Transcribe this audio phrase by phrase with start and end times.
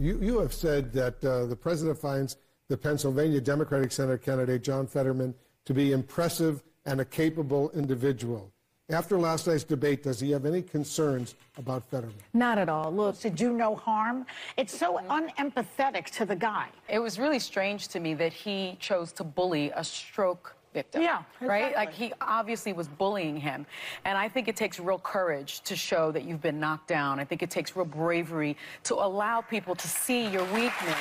[0.00, 2.38] You, you have said that uh, the president finds
[2.68, 5.34] the Pennsylvania Democratic Senator candidate John Fetterman
[5.66, 8.50] to be impressive and a capable individual.
[8.88, 12.16] After last night's debate, does he have any concerns about Fetterman?
[12.32, 12.90] Not at all.
[12.90, 14.24] Look, to do no harm.
[14.56, 16.68] It's so unempathetic to the guy.
[16.88, 21.02] It was really strange to me that he chose to bully a stroke victim.
[21.02, 21.74] Yeah, Right?
[21.74, 23.66] Like he obviously was bullying him.
[24.04, 27.18] And I think it takes real courage to show that you've been knocked down.
[27.18, 30.98] I think it takes real bravery to allow people to see your weakness,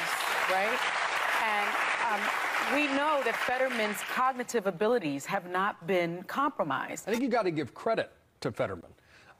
[0.51, 0.79] right?
[1.43, 1.67] And
[2.11, 7.07] um, we know that Fetterman's cognitive abilities have not been compromised.
[7.07, 8.91] I think you got to give credit to Fetterman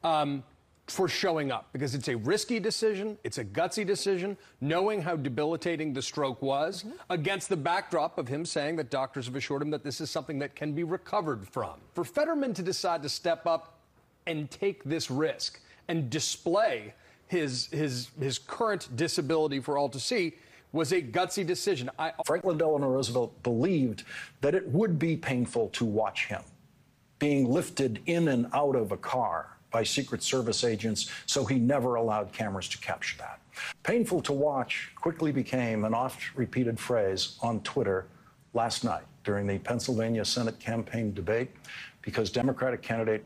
[0.04, 0.44] um,
[0.90, 5.94] for showing up because it's a risky decision, it's a gutsy decision, knowing how debilitating
[5.94, 6.96] the stroke was, mm-hmm.
[7.10, 10.40] against the backdrop of him saying that doctors have assured him that this is something
[10.40, 11.74] that can be recovered from.
[11.94, 13.80] For Fetterman to decide to step up
[14.28, 16.94] and take this risk and display
[17.28, 20.36] his his his current disability for all to see
[20.72, 21.90] was a gutsy decision.
[21.98, 24.04] I, Franklin Delano Roosevelt believed
[24.42, 26.44] that it would be painful to watch him
[27.18, 31.96] being lifted in and out of a car by Secret Service agents, so he never
[31.96, 33.40] allowed cameras to capture that.
[33.84, 38.06] Painful to watch quickly became an oft repeated phrase on Twitter
[38.54, 41.52] last night during the Pennsylvania Senate campaign debate
[42.02, 43.24] because Democratic candidate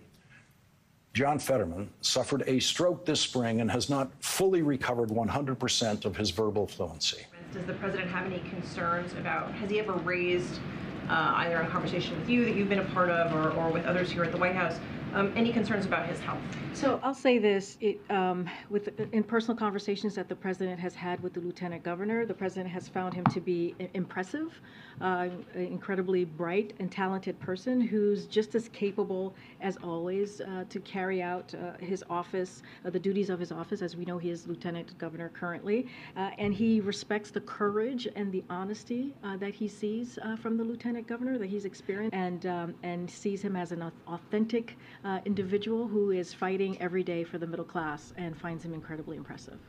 [1.14, 6.32] John Fetterman suffered a stroke this spring and has not fully recovered 100% of his
[6.32, 7.28] verbal fluency.
[7.54, 10.60] Does the president have any concerns about, has he ever raised,
[11.08, 13.86] uh, either in conversation with you that you've been a part of or, or with
[13.86, 14.80] others here at the White House,
[15.14, 16.42] um, any concerns about his health?
[16.74, 21.22] So I'll say this, it, um, with, in personal conversations that the president has had
[21.22, 24.60] with the lieutenant governor, the president has found him to be impressive,
[25.00, 31.22] uh, incredibly bright and talented person who's just as capable as always uh, to carry
[31.22, 34.48] out uh, his office, uh, the duties of his office, as we know he is
[34.48, 35.88] lieutenant governor currently.
[36.18, 40.64] Uh, and he respects the courage and the honesty uh, that he sees from the
[40.64, 45.88] lieutenant governor that he's experienced and, um, and sees him as an authentic uh, individual
[45.88, 49.60] who is fighting every day for the middle class and finds him incredibly impressive.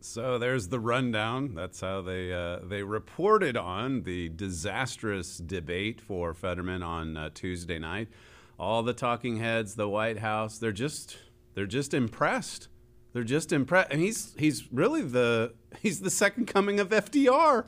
[0.00, 1.54] So there's the rundown.
[1.54, 7.80] That's how they uh, they reported on the disastrous debate for Fetterman on uh, Tuesday
[7.80, 8.08] night.
[8.60, 11.18] All the talking heads, the White House, they're just
[11.54, 12.68] they're just impressed.
[13.12, 17.64] They're just impressed, and he's he's really the he's the second coming of FDR,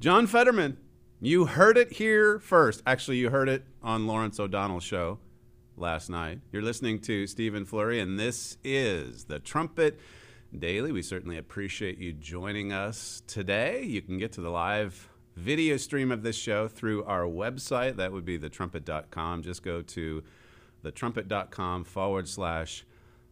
[0.00, 0.78] John Fetterman.
[1.20, 2.82] You heard it here first.
[2.86, 5.18] Actually, you heard it on Lawrence O'Donnell's show
[5.76, 6.40] last night.
[6.52, 10.00] You're listening to Stephen Flurry, and this is the Trumpet
[10.56, 10.92] Daily.
[10.92, 13.82] We certainly appreciate you joining us today.
[13.82, 17.96] You can get to the live video stream of this show through our website.
[17.96, 19.42] That would be thetrumpet.com.
[19.42, 20.22] Just go to
[20.82, 22.84] thetrumpet.com forward slash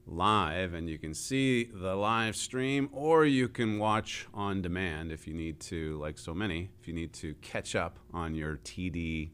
[0.07, 5.27] live, and you can see the live stream, or you can watch on demand if
[5.27, 9.31] you need to, like so many, if you need to catch up on your TD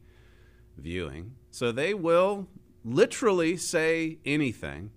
[0.77, 1.33] viewing.
[1.51, 2.47] So they will
[2.83, 4.91] literally say anything.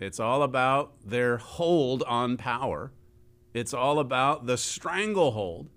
[0.00, 2.92] It's all about their hold on power.
[3.54, 5.68] It's all about the stranglehold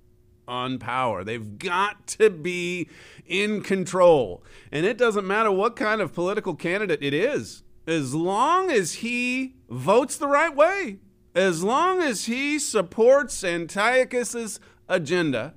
[0.48, 1.24] on power.
[1.24, 2.90] They've got to be
[3.26, 4.44] in control.
[4.72, 9.56] And it doesn't matter what kind of political candidate it is, as long as he
[9.70, 11.00] votes the right way,
[11.36, 15.54] as long as he supports Antiochus's agenda,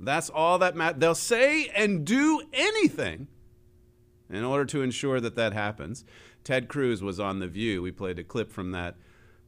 [0.00, 1.00] that's all that matters.
[1.00, 3.28] They'll say and do anything
[4.30, 6.04] in order to ensure that that happens.
[6.44, 7.82] Ted Cruz was on The View.
[7.82, 8.96] We played a clip from that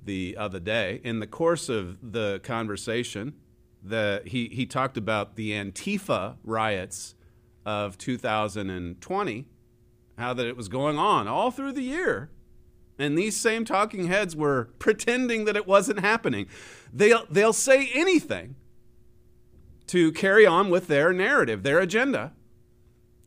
[0.02, 1.00] the other day.
[1.04, 3.34] In the course of the conversation,
[3.82, 7.15] the, he, he talked about the Antifa riots
[7.65, 9.47] of 2020,
[10.18, 12.30] how that it was going on all through the year.
[12.98, 16.47] And these same talking heads were pretending that it wasn't happening.
[16.92, 18.56] They'll, they'll say anything
[19.86, 22.32] to carry on with their narrative, their agenda.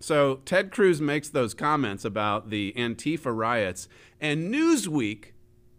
[0.03, 3.87] So Ted Cruz makes those comments about the Antifa riots,
[4.19, 5.27] and Newsweek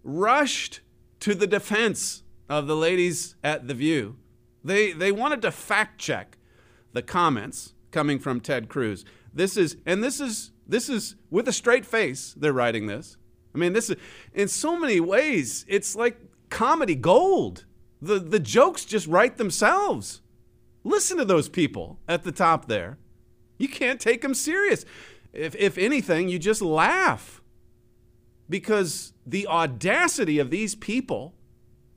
[0.03, 0.81] rushed
[1.21, 4.17] to the defense of the ladies at The View.
[4.65, 6.38] They, they wanted to fact check
[6.94, 9.05] the comments coming from Ted Cruz.
[9.35, 13.19] This is, and this is, this is with a straight face, they're writing this.
[13.55, 13.97] I mean, this is,
[14.32, 16.19] in so many ways, it's like
[16.49, 17.67] comedy gold.
[18.00, 20.23] The, the jokes just write themselves.
[20.82, 22.97] Listen to those people at the top there.
[23.59, 24.85] You can't take them serious.
[25.33, 27.43] If, if anything, you just laugh
[28.49, 31.35] because the audacity of these people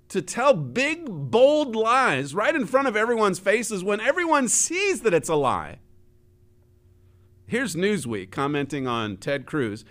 [0.09, 5.13] to tell big, bold lies right in front of everyone's faces when everyone sees that
[5.13, 5.80] it's a lie.
[7.45, 9.83] Here's Newsweek commenting on Ted Cruz.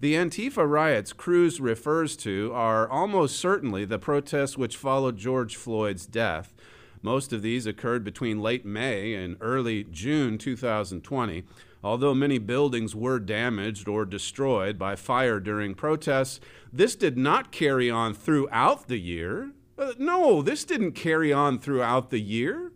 [0.00, 6.06] The Antifa riots Cruz refers to are almost certainly the protests which followed George Floyd's
[6.06, 6.54] death.
[7.02, 11.42] Most of these occurred between late May and early June 2020.
[11.84, 16.38] Although many buildings were damaged or destroyed by fire during protests,
[16.72, 19.50] this did not carry on throughout the year.
[19.76, 22.70] Uh, no, this didn't carry on throughout the year.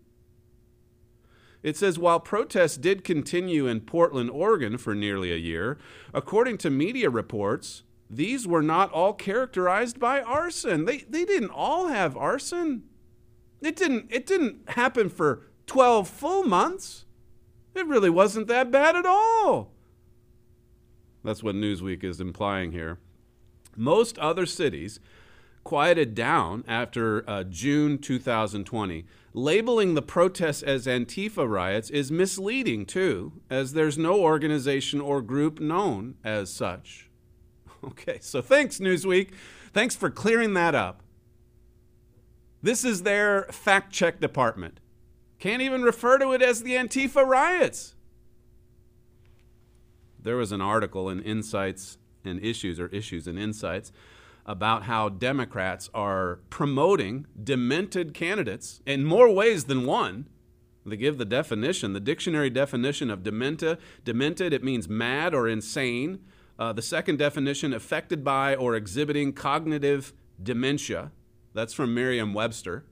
[1.63, 5.79] It says while protests did continue in Portland, Oregon for nearly a year,
[6.13, 10.85] according to media reports, these were not all characterized by arson.
[10.85, 12.85] They, they didn't all have arson.
[13.61, 17.05] It didn't, it didn't happen for 12 full months.
[17.75, 19.73] It really wasn't that bad at all.
[21.25, 22.99] That's what Newsweek is implying here.
[23.77, 25.01] Most other cities
[25.65, 29.05] quieted down after uh, June 2020.
[29.35, 35.61] Labeling the protests as Antifa riots is misleading, too, as there's no organization or group
[35.61, 37.11] known as such.
[37.85, 39.31] Okay, so thanks, Newsweek.
[39.73, 41.03] Thanks for clearing that up.
[42.67, 44.81] This is their fact check department.
[45.39, 47.95] Can't even refer to it as the Antifa riots.
[50.21, 53.93] There was an article in Insights and Issues, or Issues and Insights,
[54.45, 60.27] about how Democrats are promoting demented candidates in more ways than one.
[60.85, 66.19] They give the definition, the dictionary definition of dementa, demented, it means mad or insane.
[66.59, 71.13] Uh, the second definition, affected by or exhibiting cognitive dementia.
[71.57, 72.85] That's from Merriam Webster.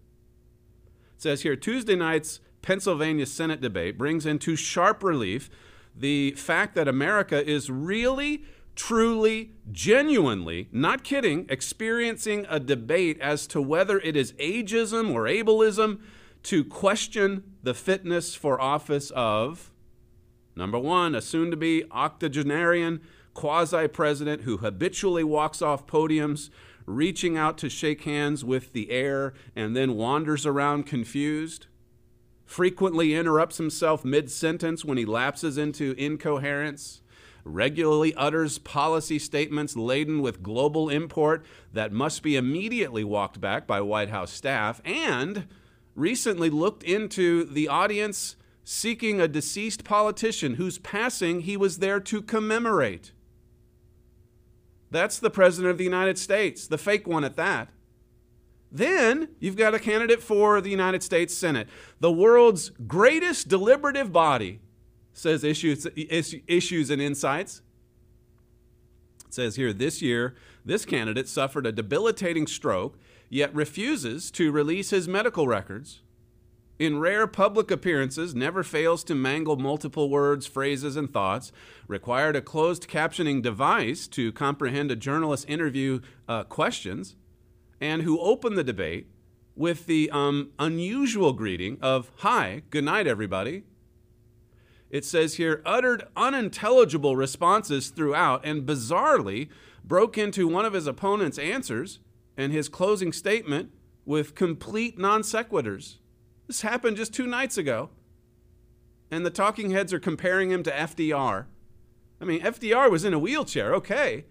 [1.14, 5.50] It says here Tuesday night's Pennsylvania Senate debate brings into sharp relief
[5.94, 8.44] the fact that America is really
[8.74, 16.00] truly, genuinely, not kidding, experiencing a debate as to whether it is ageism or ableism
[16.44, 19.72] to question the fitness for office of
[20.56, 23.02] number one, a soon to be octogenarian
[23.34, 26.48] quasi president who habitually walks off podiums,
[26.86, 31.66] reaching out to shake hands with the air and then wanders around confused.
[32.44, 37.00] Frequently interrupts himself mid sentence when he lapses into incoherence
[37.44, 43.80] regularly utters policy statements laden with global import that must be immediately walked back by
[43.80, 45.46] White House staff, and
[45.94, 52.22] recently looked into the audience seeking a deceased politician whose passing he was there to
[52.22, 53.12] commemorate.
[54.90, 57.68] That's the President of the United States, the fake one at that.
[58.70, 61.68] Then you've got a candidate for the United States Senate,
[62.00, 64.60] the world's greatest deliberative body,
[65.12, 67.62] says issues, issues and insights.
[69.26, 70.34] It says here this year,
[70.64, 72.98] this candidate suffered a debilitating stroke,
[73.28, 76.00] yet refuses to release his medical records.
[76.78, 81.52] In rare public appearances, never fails to mangle multiple words, phrases, and thoughts,
[81.86, 87.14] required a closed captioning device to comprehend a journalist's interview uh, questions,
[87.80, 89.06] and who opened the debate
[89.54, 93.62] with the um, unusual greeting of, Hi, good night, everybody
[94.94, 99.48] it says here, uttered unintelligible responses throughout and bizarrely
[99.84, 101.98] broke into one of his opponent's answers
[102.36, 103.72] and his closing statement
[104.04, 105.96] with complete non sequiturs.
[106.46, 107.90] This happened just two nights ago.
[109.10, 111.46] And the talking heads are comparing him to FDR.
[112.20, 114.24] I mean, FDR was in a wheelchair, okay.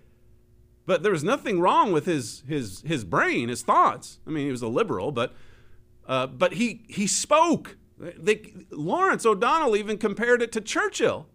[0.85, 4.19] But there was nothing wrong with his, his, his brain, his thoughts.
[4.27, 5.33] I mean, he was a liberal, but,
[6.07, 7.77] uh, but he, he spoke.
[7.97, 11.27] They, Lawrence O'Donnell even compared it to Churchill.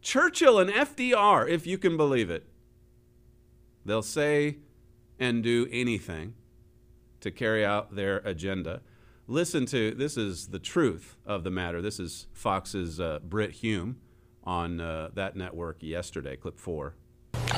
[0.00, 2.46] Churchill and FDR, if you can believe it.
[3.84, 4.58] They'll say
[5.18, 6.34] and do anything
[7.20, 8.82] to carry out their agenda.
[9.28, 11.82] Listen to this is the truth of the matter.
[11.82, 13.96] This is Fox's uh, Brit Hume
[14.44, 16.94] on uh, that network yesterday, clip four.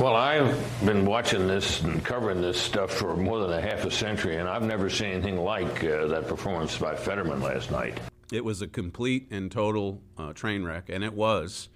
[0.00, 0.56] Well, I've
[0.86, 4.48] been watching this and covering this stuff for more than a half a century, and
[4.48, 8.00] I've never seen anything like uh, that performance by Fetterman last night.
[8.32, 11.68] It was a complete and total uh, train wreck, and it was.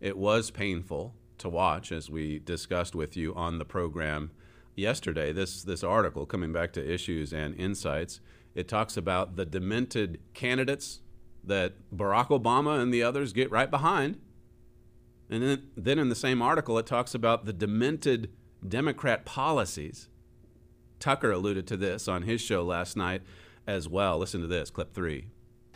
[0.00, 4.30] It was painful to watch, as we discussed with you on the program
[4.74, 5.34] yesterday.
[5.34, 8.20] This this article, coming back to issues and insights,
[8.54, 11.00] it talks about the demented candidates
[11.42, 14.18] that Barack Obama and the others get right behind
[15.30, 18.30] and then, then in the same article, it talks about the demented
[18.66, 20.08] Democrat policies
[21.00, 23.22] Tucker alluded to this on his show last night
[23.66, 24.16] as well.
[24.18, 25.26] Listen to this, clip three.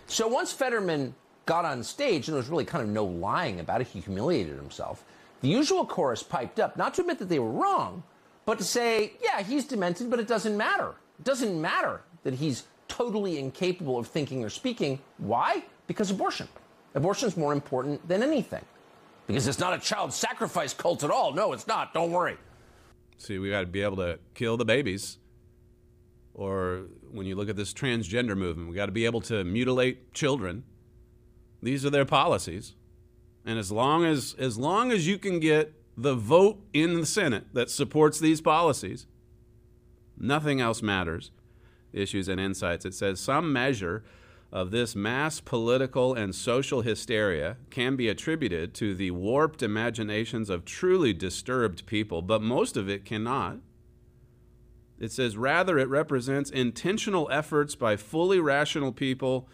[0.06, 3.80] So once Fetterman got on stage, and there was really kind of no lying about
[3.80, 5.04] it, he humiliated himself.
[5.42, 8.02] The usual chorus piped up, not to admit that they were wrong,
[8.47, 10.94] but to say, yeah, he's demented, but it doesn't matter.
[11.18, 15.00] It doesn't matter that he's totally incapable of thinking or speaking.
[15.16, 15.64] Why?
[15.87, 16.47] Because abortion.
[16.94, 18.64] Abortion is more important than anything.
[19.26, 21.32] Because it's not a child sacrifice cult at all.
[21.32, 21.94] No, it's not.
[21.94, 22.37] Don't worry.
[23.16, 25.16] See, we got to be able to kill the babies.
[26.35, 30.12] Or when you look at this transgender movement, we got to be able to mutilate
[30.12, 30.64] children.
[31.62, 32.75] These are their policies.
[33.47, 37.47] And as long as as long as you can get the vote in the Senate
[37.54, 39.06] that supports these policies,
[40.18, 41.30] nothing else matters.
[41.92, 42.85] Issues and insights.
[42.85, 44.04] It says some measure
[44.50, 50.64] of this mass political and social hysteria can be attributed to the warped imaginations of
[50.64, 53.59] truly disturbed people, but most of it cannot.
[54.99, 59.49] It says rather it represents intentional efforts by fully rational people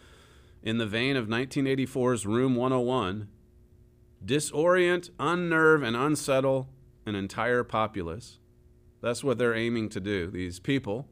[0.63, 3.27] in the vein of 1984's Room 101
[4.25, 6.69] disorient, unnerve, and unsettle
[7.05, 8.39] an entire populace.
[9.01, 11.07] That's what they're aiming to do, these people.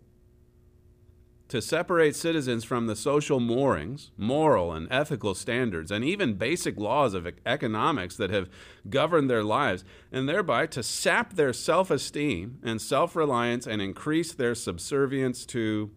[1.53, 7.13] To separate citizens from the social moorings, moral and ethical standards, and even basic laws
[7.13, 8.49] of economics that have
[8.89, 14.33] governed their lives, and thereby to sap their self esteem and self reliance and increase
[14.33, 15.91] their subservience to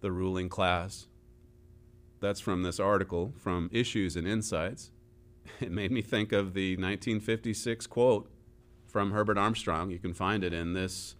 [0.00, 1.06] the ruling class.
[2.18, 4.90] That's from this article from Issues and Insights.
[5.60, 8.28] It made me think of the 1956 quote
[8.88, 9.92] from Herbert Armstrong.
[9.92, 11.14] You can find it in this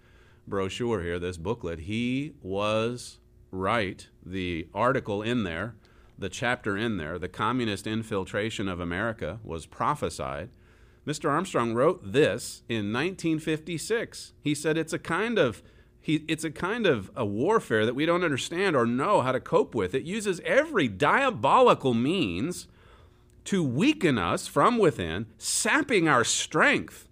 [0.49, 1.79] brochure here, this booklet.
[1.81, 3.18] He was
[3.51, 4.07] right.
[4.25, 5.75] The article in there,
[6.19, 10.51] the chapter in there, the communist infiltration of America was prophesied.
[11.07, 11.31] Mr.
[11.31, 14.35] Armstrong wrote this in 1956.
[14.43, 15.63] He said it's a kind of
[16.01, 19.41] he, it's a kind of a warfare that we don't understand or know how to
[19.41, 19.95] cope with.
[19.95, 22.67] It uses every diabolical means
[23.45, 27.09] to weaken us from within, sapping our strength.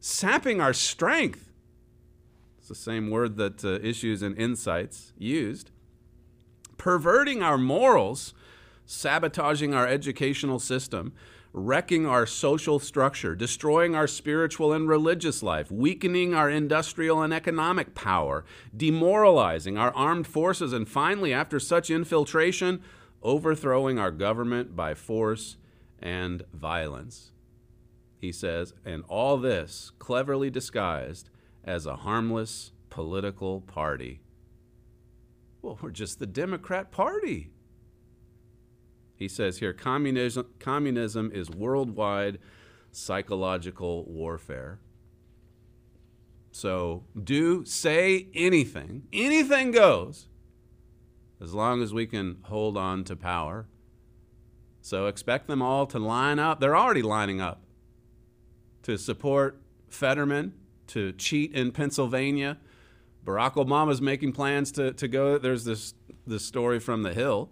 [0.00, 1.51] Sapping our strength.
[2.62, 5.72] It's the same word that uh, Issues and Insights used.
[6.78, 8.34] Perverting our morals,
[8.86, 11.12] sabotaging our educational system,
[11.52, 17.96] wrecking our social structure, destroying our spiritual and religious life, weakening our industrial and economic
[17.96, 18.44] power,
[18.76, 22.80] demoralizing our armed forces, and finally, after such infiltration,
[23.24, 25.56] overthrowing our government by force
[25.98, 27.32] and violence.
[28.20, 31.28] He says, and all this cleverly disguised
[31.64, 34.20] as a harmless political party.
[35.60, 37.50] Well, we're just the Democrat Party.
[39.14, 42.38] He says here communism, communism is worldwide
[42.90, 44.80] psychological warfare.
[46.50, 50.28] So do say anything, anything goes
[51.40, 53.66] as long as we can hold on to power.
[54.80, 56.60] So expect them all to line up.
[56.60, 57.64] They're already lining up
[58.82, 60.54] to support Fetterman,
[60.92, 62.58] to cheat in Pennsylvania.
[63.24, 65.38] Barack Obama's making plans to, to go.
[65.38, 65.94] There's this,
[66.26, 67.50] this story from The Hill.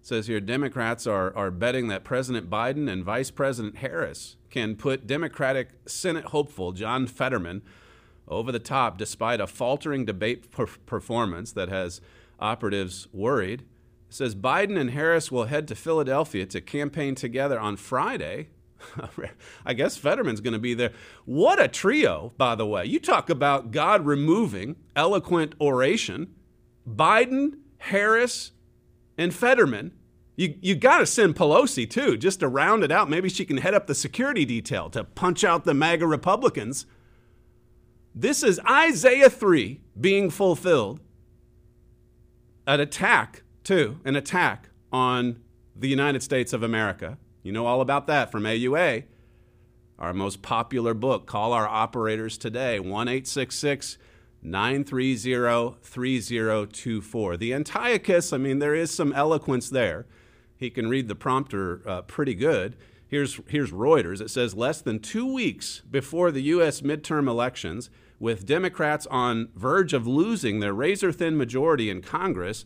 [0.00, 4.74] It says here Democrats are, are betting that President Biden and Vice President Harris can
[4.74, 7.62] put Democratic Senate hopeful John Fetterman
[8.26, 12.00] over the top despite a faltering debate per- performance that has
[12.40, 13.62] operatives worried.
[14.08, 18.48] It says Biden and Harris will head to Philadelphia to campaign together on Friday.
[19.66, 20.92] I guess Fetterman's going to be there.
[21.24, 22.84] What a trio, by the way.
[22.84, 26.34] You talk about God removing eloquent oration.
[26.88, 28.52] Biden, Harris,
[29.16, 29.92] and Fetterman.
[30.36, 33.10] You, you got to send Pelosi, too, just to round it out.
[33.10, 36.86] Maybe she can head up the security detail to punch out the MAGA Republicans.
[38.14, 41.00] This is Isaiah 3 being fulfilled
[42.66, 45.40] an attack, too, an attack on
[45.74, 47.18] the United States of America.
[47.42, 49.04] You know all about that from AUA.
[49.98, 53.06] Our most popular book, Call Our Operators Today, 1
[54.44, 57.36] 930 3024.
[57.36, 60.06] The Antiochus, I mean, there is some eloquence there.
[60.56, 62.76] He can read the prompter uh, pretty good.
[63.06, 64.20] Here's, here's Reuters.
[64.20, 66.80] It says less than two weeks before the U.S.
[66.80, 72.64] midterm elections, with Democrats on verge of losing their razor thin majority in Congress,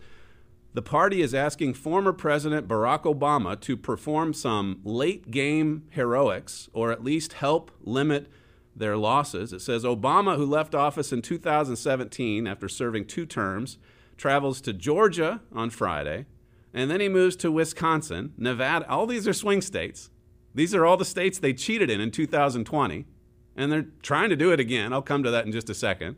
[0.77, 6.93] the party is asking former President Barack Obama to perform some late game heroics or
[6.93, 8.29] at least help limit
[8.77, 9.55] their losses.
[9.55, 13.79] It says Obama, who left office in 2017 after serving two terms,
[14.19, 16.27] travels to Georgia on Friday,
[16.75, 18.87] and then he moves to Wisconsin, Nevada.
[18.87, 20.11] All these are swing states.
[20.55, 23.07] These are all the states they cheated in in 2020
[23.57, 24.93] and they're trying to do it again.
[24.93, 26.17] I'll come to that in just a second.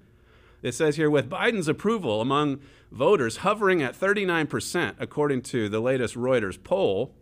[0.63, 2.61] It says here with Biden's approval among
[2.91, 7.15] voters hovering at 39%, according to the latest Reuters poll,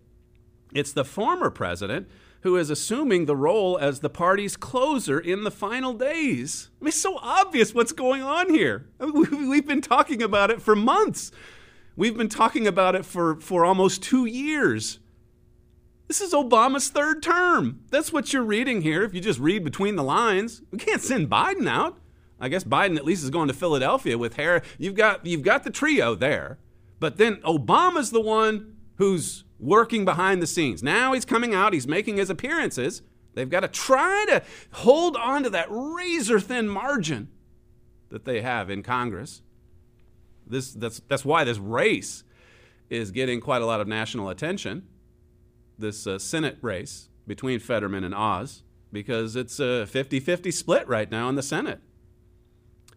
[0.72, 2.08] it's the former president
[2.40, 6.70] who is assuming the role as the party's closer in the final days.
[6.80, 8.86] I mean, it's so obvious what's going on here.
[9.00, 11.32] I mean, we've been talking about it for months.
[11.96, 14.98] We've been talking about it for, for almost two years.
[16.08, 17.80] This is Obama's third term.
[17.90, 20.62] That's what you're reading here if you just read between the lines.
[20.70, 21.98] We can't send Biden out.
[22.38, 24.66] I guess Biden at least is going to Philadelphia with Harris.
[24.78, 26.58] You've got you've got the trio there.
[26.98, 30.82] But then Obama's the one who's working behind the scenes.
[30.82, 33.02] Now he's coming out, he's making his appearances.
[33.34, 37.28] They've got to try to hold on to that razor thin margin
[38.08, 39.42] that they have in Congress.
[40.46, 42.24] This, that's, that's why this race
[42.88, 44.86] is getting quite a lot of national attention,
[45.78, 48.62] this uh, Senate race between Fetterman and Oz,
[48.92, 51.80] because it's a 50 50 split right now in the Senate.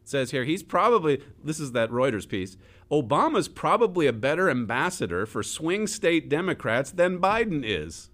[0.09, 2.57] Says here, he's probably, this is that Reuters piece,
[2.91, 8.09] Obama's probably a better ambassador for swing state Democrats than Biden is.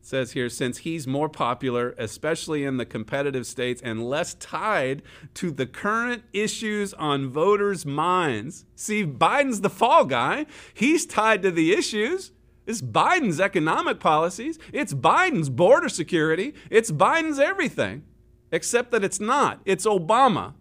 [0.00, 5.02] Says here, since he's more popular, especially in the competitive states, and less tied
[5.34, 8.64] to the current issues on voters' minds.
[8.76, 10.46] See, Biden's the fall guy.
[10.72, 12.30] He's tied to the issues.
[12.66, 14.60] It's Biden's economic policies.
[14.72, 16.54] It's Biden's border security.
[16.70, 18.04] It's Biden's everything.
[18.52, 19.60] Except that it's not.
[19.64, 20.52] It's Obama.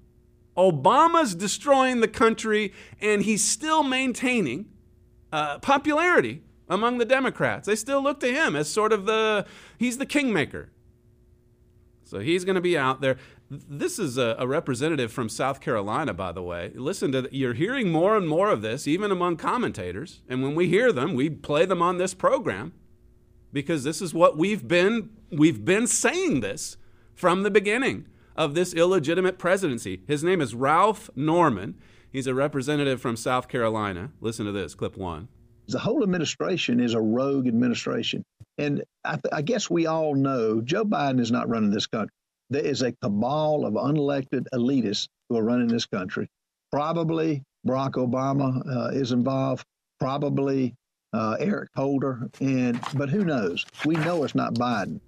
[0.58, 4.66] Obama's destroying the country, and he's still maintaining
[5.32, 7.68] uh, popularity among the Democrats.
[7.68, 9.46] They still look to him as sort of the,
[9.78, 10.72] he's the kingmaker.
[12.04, 13.18] So he's going to be out there.
[13.50, 16.72] This is a, a, representative from South Carolina, by the way.
[16.76, 20.22] Listen to, the, you're hearing more and more of this, even among commentators.
[20.28, 22.74] And when we hear them, we play them on this program
[23.54, 26.78] because this is what we've been, we've been saying this
[27.22, 30.02] from the beginning of this illegitimate presidency.
[30.08, 31.76] His name is Ralph Norman.
[32.12, 34.10] He's a representative from South Carolina.
[34.22, 35.28] Listen to this, clip one.
[35.68, 38.24] The whole administration is a rogue administration.
[38.58, 42.12] And I, th- I guess we all know Joe Biden is not running this country.
[42.50, 46.28] There is a cabal of unelected elitists who are running this country.
[46.72, 49.64] Probably Barack Obama uh, is involved.
[50.00, 50.74] Probably
[51.14, 53.64] uh, Eric Holder, and but who knows?
[53.86, 55.00] We know it's not Biden.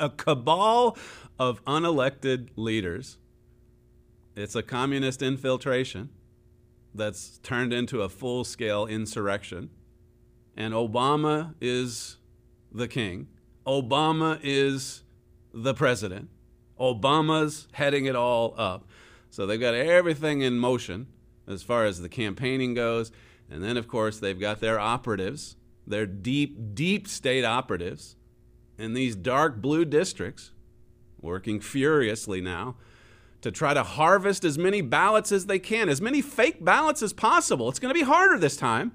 [0.00, 0.96] A cabal
[1.38, 3.18] of unelected leaders.
[4.36, 6.10] It's a communist infiltration
[6.94, 9.70] that's turned into a full scale insurrection.
[10.56, 12.18] And Obama is
[12.72, 13.28] the king.
[13.66, 15.02] Obama is
[15.52, 16.28] the president.
[16.78, 18.86] Obama's heading it all up.
[19.30, 21.08] So they've got everything in motion
[21.46, 23.10] as far as the campaigning goes.
[23.50, 28.16] And then, of course, they've got their operatives, their deep, deep state operatives
[28.78, 30.52] in these dark blue districts
[31.20, 32.76] working furiously now
[33.40, 37.12] to try to harvest as many ballots as they can, as many fake ballots as
[37.12, 37.68] possible.
[37.68, 38.92] It's going to be harder this time.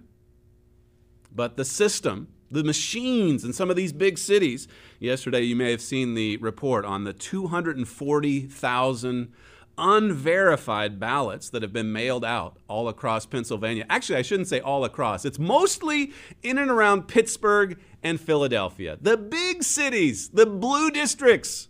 [1.32, 4.68] But the system, the machines in some of these big cities,
[5.00, 9.32] yesterday you may have seen the report on the 240,000
[9.78, 13.86] unverified ballots that have been mailed out all across Pennsylvania.
[13.90, 15.26] Actually, I shouldn't say all across.
[15.26, 16.12] It's mostly
[16.44, 18.98] in and around Pittsburgh and Philadelphia.
[19.02, 21.68] The big cities, the blue districts.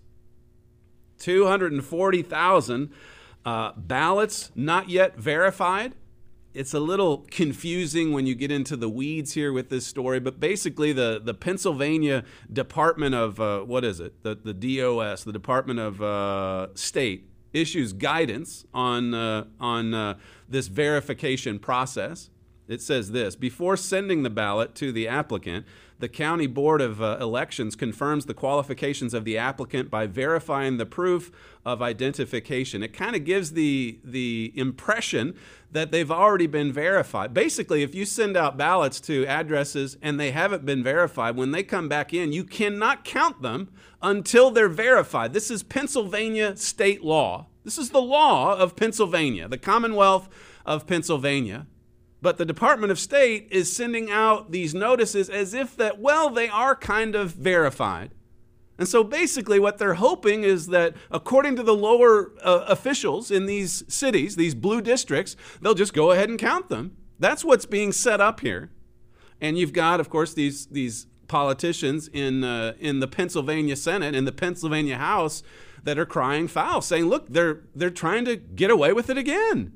[1.20, 2.92] 240,000
[3.46, 5.94] uh, ballots not yet verified.
[6.54, 10.40] It's a little confusing when you get into the weeds here with this story, but
[10.40, 14.24] basically, the, the Pennsylvania Department of uh, what is it?
[14.24, 20.68] The, the DOS, the Department of uh, State, issues guidance on, uh, on uh, this
[20.68, 22.30] verification process.
[22.68, 25.66] It says this Before sending the ballot to the applicant,
[26.00, 30.86] the County Board of uh, Elections confirms the qualifications of the applicant by verifying the
[30.86, 31.32] proof
[31.66, 32.82] of identification.
[32.82, 35.36] It kind of gives the, the impression
[35.72, 37.34] that they've already been verified.
[37.34, 41.64] Basically, if you send out ballots to addresses and they haven't been verified, when they
[41.64, 43.70] come back in, you cannot count them
[44.02, 45.34] until they're verified.
[45.34, 47.48] This is Pennsylvania state law.
[47.66, 50.30] This is the law of Pennsylvania, the Commonwealth
[50.66, 51.68] of Pennsylvania.
[52.22, 56.50] But the Department of State is sending out these notices as if that, well, they
[56.50, 58.14] are kind of verified.
[58.78, 63.46] And so basically, what they're hoping is that, according to the lower uh, officials in
[63.46, 66.96] these cities, these blue districts, they'll just go ahead and count them.
[67.20, 68.72] That's what's being set up here.
[69.42, 74.26] And you've got, of course, these, these politicians in, uh, in the Pennsylvania Senate and
[74.26, 75.44] the Pennsylvania House
[75.84, 79.74] that are crying foul, saying, look, they're, they're trying to get away with it again.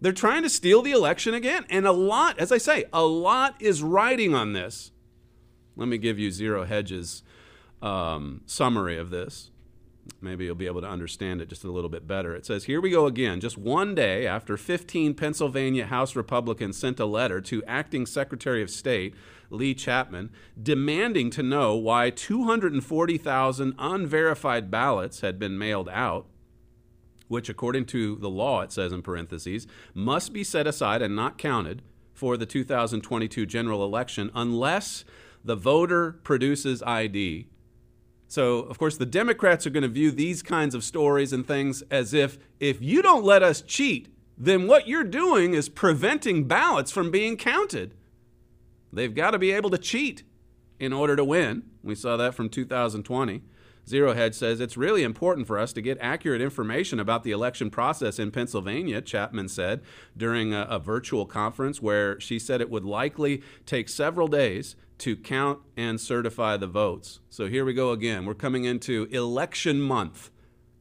[0.00, 1.64] They're trying to steal the election again.
[1.70, 4.92] And a lot, as I say, a lot is riding on this.
[5.76, 7.22] Let me give you Zero Hedge's
[7.82, 9.50] um, summary of this.
[10.20, 12.34] Maybe you'll be able to understand it just a little bit better.
[12.34, 13.40] It says, Here we go again.
[13.40, 18.70] Just one day after 15 Pennsylvania House Republicans sent a letter to acting Secretary of
[18.70, 19.14] State
[19.50, 20.30] Leigh Chapman
[20.60, 26.26] demanding to know why 240,000 unverified ballots had been mailed out,
[27.28, 31.38] which, according to the law, it says in parentheses, must be set aside and not
[31.38, 35.04] counted for the 2022 general election unless
[35.44, 37.46] the voter produces ID
[38.28, 41.82] so, of course, the Democrats are going to view these kinds of stories and things
[41.90, 46.90] as if if you don't let us cheat, then what you're doing is preventing ballots
[46.90, 47.94] from being counted.
[48.92, 50.24] They've got to be able to cheat
[50.78, 51.62] in order to win.
[51.82, 53.42] We saw that from 2020.
[53.88, 57.70] Zero Hedge says it's really important for us to get accurate information about the election
[57.70, 59.80] process in Pennsylvania, Chapman said
[60.16, 65.16] during a, a virtual conference where she said it would likely take several days to
[65.16, 67.20] count and certify the votes.
[67.30, 68.26] So here we go again.
[68.26, 70.30] We're coming into election month.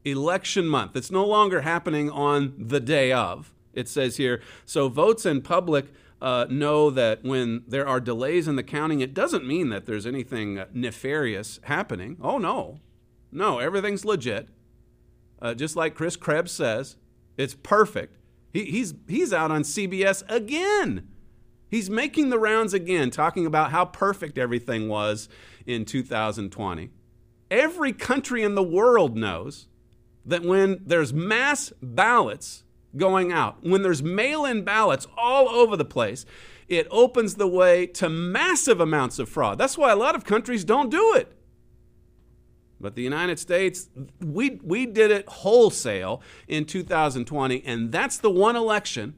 [0.04, 0.96] Election month.
[0.96, 3.54] It's no longer happening on the day of.
[3.74, 5.92] It says here so votes in public
[6.22, 10.06] uh, know that when there are delays in the counting, it doesn't mean that there's
[10.08, 12.18] anything nefarious happening.
[12.22, 12.80] Oh, no.
[13.36, 14.50] No, everything's legit.
[15.42, 16.96] Uh, just like Chris Krebs says,
[17.38, 18.18] it's perfect.
[18.52, 21.10] He, he's, he's out on CBS again
[21.76, 25.28] He's making the rounds again, talking about how perfect everything was
[25.66, 26.90] in 2020.
[27.52, 29.68] Every country in the world knows
[30.26, 32.64] that when there's mass ballots
[32.96, 36.26] going out, when there's mail in ballots all over the place,
[36.68, 39.58] it opens the way to massive amounts of fraud.
[39.58, 41.32] That's why a lot of countries don't do it.
[42.86, 43.90] But the United States,
[44.24, 49.16] we, we did it wholesale in 2020, and that's the one election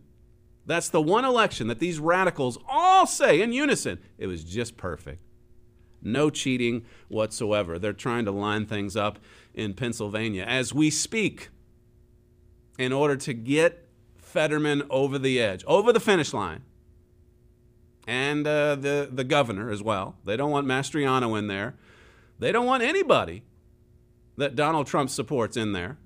[0.66, 5.22] that's the one election that these radicals all say in unison it was just perfect.
[6.02, 7.78] No cheating whatsoever.
[7.78, 9.20] They're trying to line things up
[9.54, 11.50] in Pennsylvania as we speak
[12.80, 16.64] in order to get Fetterman over the edge, over the finish line.
[18.08, 20.16] And uh, the, the governor as well.
[20.24, 21.76] They don't want Mastriano in there.
[22.40, 23.44] They don't want anybody
[24.38, 25.98] that Donald Trump supports in there.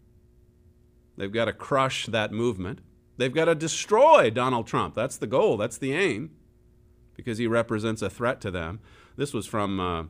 [1.17, 2.79] They've got to crush that movement.
[3.17, 4.95] They've got to destroy Donald Trump.
[4.95, 6.31] That's the goal, that's the aim,
[7.15, 8.79] because he represents a threat to them.
[9.17, 10.03] This was from uh,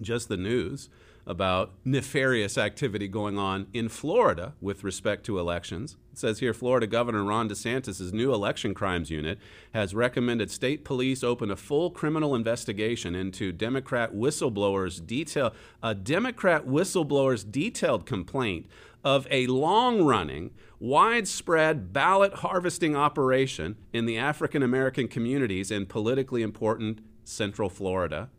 [0.00, 0.88] just the news
[1.26, 5.96] about nefarious activity going on in Florida with respect to elections.
[6.12, 9.38] It says here Florida Governor Ron DeSantis' new election crimes unit
[9.72, 15.52] has recommended state police open a full criminal investigation into Democrat whistleblowers detail
[15.82, 18.66] a Democrat whistleblower's detailed complaint
[19.04, 27.00] of a long-running widespread ballot harvesting operation in the African American communities in politically important
[27.24, 28.30] Central Florida.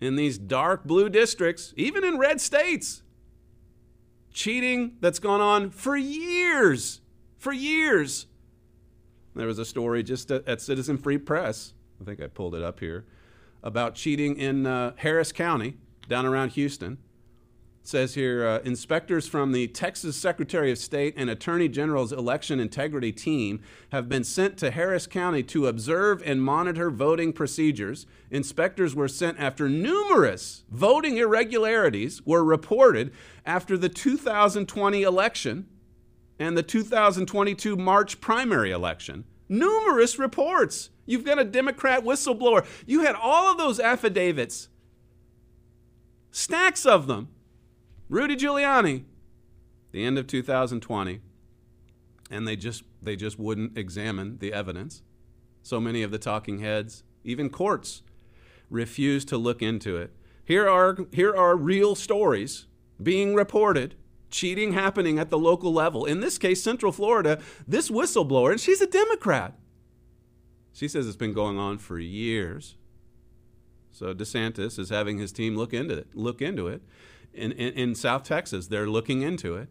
[0.00, 3.02] In these dark blue districts, even in red states,
[4.32, 7.00] cheating that's gone on for years.
[7.36, 8.26] For years.
[9.34, 12.80] There was a story just at, Citizen Free Press, I think I pulled it up
[12.80, 13.04] here,
[13.62, 15.76] about cheating in uh, Harris County,
[16.08, 16.98] down around Houston
[17.82, 23.12] says here uh, inspectors from the Texas Secretary of State and Attorney General's election integrity
[23.12, 23.60] team
[23.90, 28.06] have been sent to Harris County to observe and monitor voting procedures.
[28.30, 33.12] Inspectors were sent after numerous voting irregularities were reported
[33.46, 35.66] after the 2020 election
[36.38, 39.24] and the 2022 March primary election.
[39.48, 40.90] Numerous reports.
[41.06, 42.66] You've got a Democrat whistleblower.
[42.86, 44.68] You had all of those affidavits,
[46.30, 47.28] stacks of them
[48.08, 49.04] Rudy Giuliani,
[49.92, 51.20] the end of 2020,
[52.30, 55.02] and they just they just wouldn't examine the evidence.
[55.62, 58.02] So many of the talking heads, even courts,
[58.70, 60.12] refused to look into it.
[60.42, 62.66] Here are here are real stories
[63.02, 63.94] being reported,
[64.30, 66.06] cheating happening at the local level.
[66.06, 69.52] In this case, Central Florida, this whistleblower, and she's a Democrat.
[70.72, 72.76] She says it's been going on for years.
[73.90, 76.06] So DeSantis is having his team look into it.
[76.14, 76.80] Look into it
[77.38, 78.66] in, in, in South Texas.
[78.66, 79.68] They're looking into it.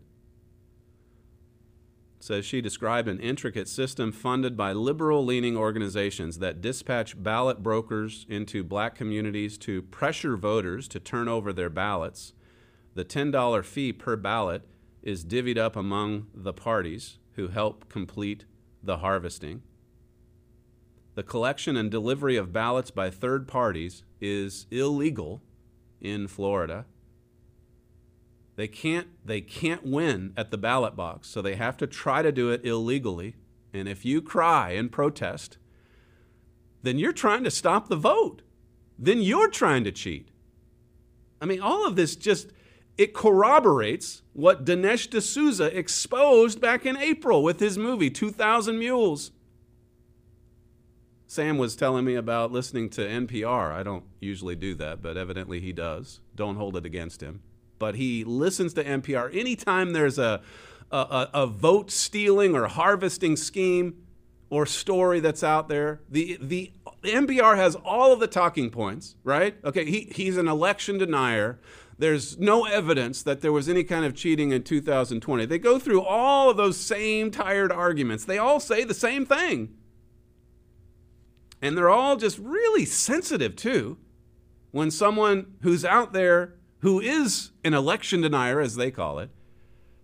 [2.19, 8.25] Says she described an intricate system funded by liberal leaning organizations that dispatch ballot brokers
[8.27, 12.33] into black communities to pressure voters to turn over their ballots.
[12.95, 14.63] The $10 fee per ballot
[15.03, 18.45] is divvied up among the parties who help complete
[18.81, 19.61] the harvesting.
[21.13, 25.41] The collection and delivery of ballots by third parties is illegal
[26.01, 26.85] in Florida.
[28.57, 32.31] They can't they can't win at the ballot box, so they have to try to
[32.31, 33.35] do it illegally.
[33.71, 35.59] And if you cry and protest,
[36.81, 38.41] then you're trying to stop the vote.
[38.97, 40.29] Then you're trying to cheat.
[41.39, 42.51] I mean, all of this just
[42.97, 49.31] it corroborates what Dinesh D'Souza exposed back in April with his movie 2000 Mules.
[51.27, 53.71] Sam was telling me about listening to NPR.
[53.71, 56.21] I don't usually do that, but evidently he does.
[56.33, 57.41] Don't hold it against him.
[57.79, 60.41] But he listens to NPR anytime there's a,
[60.91, 64.03] a, a vote stealing or harvesting scheme
[64.49, 66.01] or story that's out there.
[66.09, 66.71] The, the,
[67.03, 69.55] NPR has all of the talking points, right?
[69.63, 71.59] Okay, he, he's an election denier.
[71.99, 75.45] There's no evidence that there was any kind of cheating in 2020.
[75.45, 78.25] They go through all of those same tired arguments.
[78.25, 79.73] They all say the same thing.
[81.61, 83.97] And they're all just really sensitive, too,
[84.71, 89.29] when someone who's out there who is an election denier, as they call it,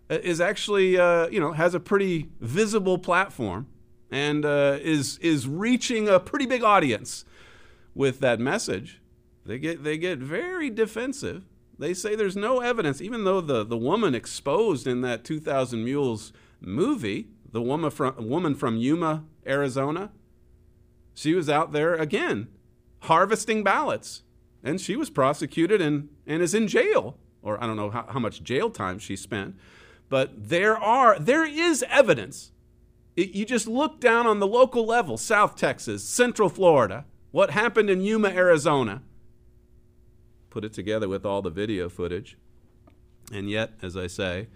[0.10, 3.68] uh, actually, uh, you know, has a pretty visible platform
[4.12, 7.26] and uh, is, is reaching a pretty big audience
[7.96, 9.02] with that message.
[9.46, 11.44] They get, they get very defensive.
[11.78, 16.32] They say there's no evidence, even though the, the woman exposed in that 2000 Mules
[16.62, 20.12] movie, the woman from, woman from Yuma, Arizona,
[21.14, 22.48] she was out there again
[23.04, 24.24] harvesting ballots.
[24.64, 27.18] And she was prosecuted and, and is in jail.
[27.42, 29.56] Or I don't know how, how much jail time she spent.
[30.10, 32.52] But there are there is evidence.
[33.16, 37.90] It, you just look down on the local level, South Texas, Central Florida, what happened
[37.90, 39.02] in Yuma, Arizona.
[40.50, 42.38] Put it together with all the video footage.
[43.32, 44.48] And yet, as I say,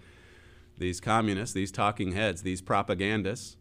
[0.78, 3.56] these communists, these talking heads, these propagandists,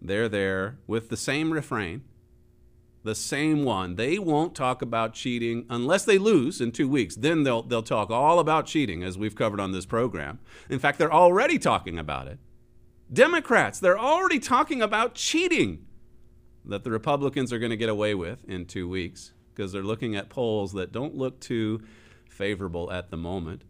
[0.00, 2.02] they're there with the same refrain,
[3.06, 3.94] the same one.
[3.94, 7.14] They won't talk about cheating unless they lose in two weeks.
[7.14, 10.40] Then they'll, they'll talk all about cheating, as we've covered on this program.
[10.68, 12.38] In fact, they're already talking about it.
[13.10, 15.86] Democrats, they're already talking about cheating
[16.64, 20.16] that the Republicans are going to get away with in two weeks because they're looking
[20.16, 21.80] at polls that don't look too
[22.28, 23.62] favorable at the moment.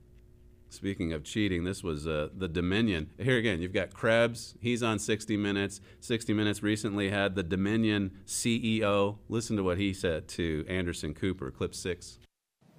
[0.76, 3.08] Speaking of cheating, this was uh, the Dominion.
[3.18, 4.56] Here again, you've got Krebs.
[4.60, 5.80] He's on 60 Minutes.
[6.00, 9.16] 60 Minutes recently had the Dominion CEO.
[9.30, 12.18] Listen to what he said to Anderson Cooper, clip six.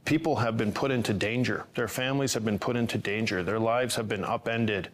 [0.06, 1.66] People have been put into danger.
[1.74, 3.42] Their families have been put into danger.
[3.42, 4.90] Their lives have been upended,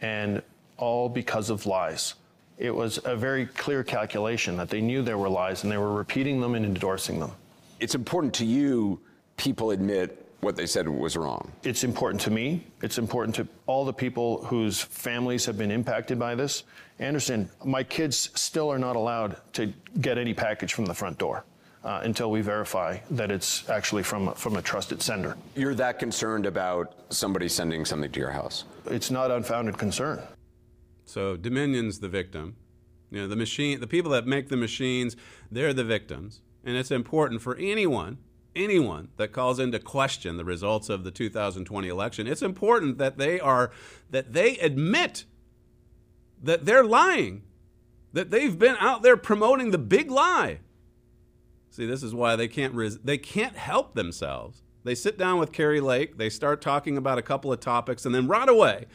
[0.00, 0.40] and
[0.78, 2.14] all because of lies.
[2.56, 5.92] It was a very clear calculation that they knew there were lies and they were
[5.92, 7.32] repeating them and endorsing them.
[7.80, 8.98] It's important to you,
[9.36, 11.50] people admit what they said was wrong.
[11.64, 12.64] It's important to me.
[12.80, 16.62] It's important to all the people whose families have been impacted by this.
[17.00, 21.44] Anderson, my kids still are not allowed to get any package from the front door.
[21.84, 25.36] Uh, until we verify that it's actually from from a trusted sender.
[25.54, 28.64] You're that concerned about somebody sending something to your house?
[28.86, 30.20] It's not unfounded concern.
[31.04, 32.56] So Dominion's the victim.
[33.12, 35.14] You know, the machine, the people that make the machines,
[35.48, 38.18] they're the victims, and it's important for anyone
[38.56, 43.38] anyone that calls into question the results of the 2020 election, it's important that they
[43.38, 43.70] are
[44.10, 45.24] that they admit
[46.42, 47.42] that they're lying,
[48.12, 50.60] that they've been out there promoting the big lie.
[51.70, 54.62] See, this is why they can't res- they can't help themselves.
[54.84, 58.14] They sit down with Kari Lake, they start talking about a couple of topics, and
[58.14, 58.86] then right away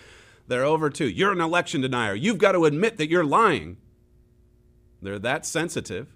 [0.48, 2.16] they're over to you're an election denier.
[2.16, 3.78] You've got to admit that you're lying.
[5.02, 6.16] They're that sensitive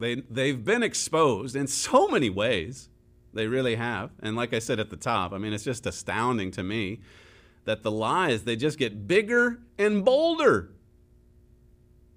[0.00, 2.88] they, they've been exposed in so many ways.
[3.32, 4.10] They really have.
[4.20, 7.00] And like I said at the top, I mean, it's just astounding to me
[7.66, 10.70] that the lies, they just get bigger and bolder.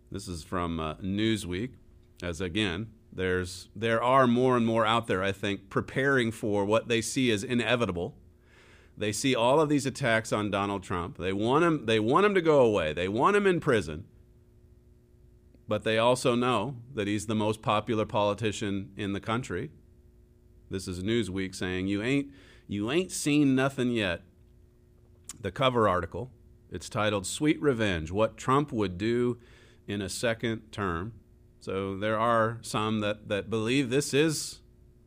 [0.10, 1.72] This is from uh, Newsweek,
[2.24, 6.88] as again, there's, there are more and more out there, I think, preparing for what
[6.88, 8.16] they see as inevitable.
[8.98, 11.18] They see all of these attacks on Donald Trump.
[11.18, 12.94] They want him, they want him to go away.
[12.94, 14.06] They want him in prison
[15.68, 19.72] but they also know that he's the most popular politician in the country.
[20.70, 22.32] This is Newsweek saying you ain't
[22.68, 24.24] you ain't seen nothing yet.
[25.40, 26.32] The cover article,
[26.72, 29.38] it's titled Sweet Revenge: What Trump Would Do
[29.88, 31.14] in a Second Term.
[31.60, 34.62] So there are some that that believe this is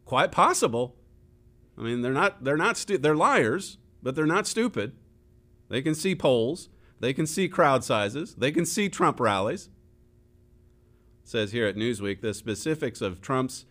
[0.05, 0.97] quite possible.
[1.77, 4.92] I mean, they're not they're not stu- they're liars, but they're not stupid.
[5.69, 6.69] They can see polls,
[7.01, 9.69] they can see crowd sizes, they can see Trump rallies
[11.29, 13.65] says here at Newsweek the specifics of Trump's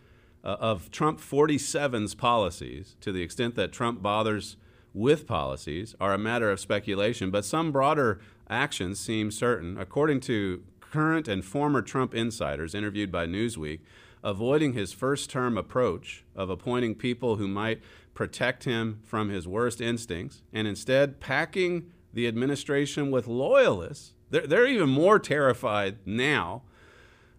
[0.44, 4.56] uh, of Trump 47's policies, to the extent that Trump bothers
[4.94, 9.76] with policies, are a matter of speculation, but some broader actions seem certain.
[9.76, 13.80] According to current and former Trump insiders interviewed by Newsweek,
[14.22, 17.82] avoiding his first term approach of appointing people who might
[18.14, 24.14] protect him from his worst instincts and instead packing the administration with loyalists.
[24.30, 26.62] They're, they're even more terrified now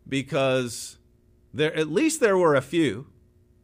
[0.08, 0.98] because
[1.54, 3.08] there at least there were a few,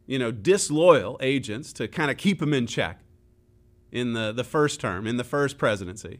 [0.06, 3.00] you know, disloyal agents to kind of keep him in check.
[3.94, 6.18] in the, the first term, in the first presidency.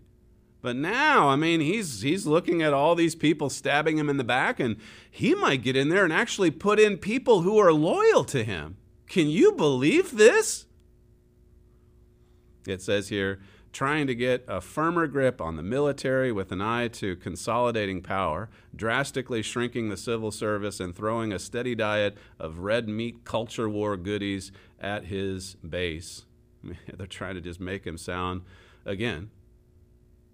[0.63, 4.25] But now, I mean, he's he's looking at all these people stabbing him in the
[4.25, 4.77] back, and
[5.11, 8.77] he might get in there and actually put in people who are loyal to him.
[9.09, 10.65] Can you believe this?
[12.67, 13.41] It says here,
[13.75, 18.49] trying to get a firmer grip on the military with an eye to consolidating power,
[18.75, 23.97] drastically shrinking the civil service, and throwing a steady diet of red meat culture war
[23.97, 26.25] goodies at his base.
[26.97, 28.43] They're trying to just make him sound,
[28.87, 29.31] again,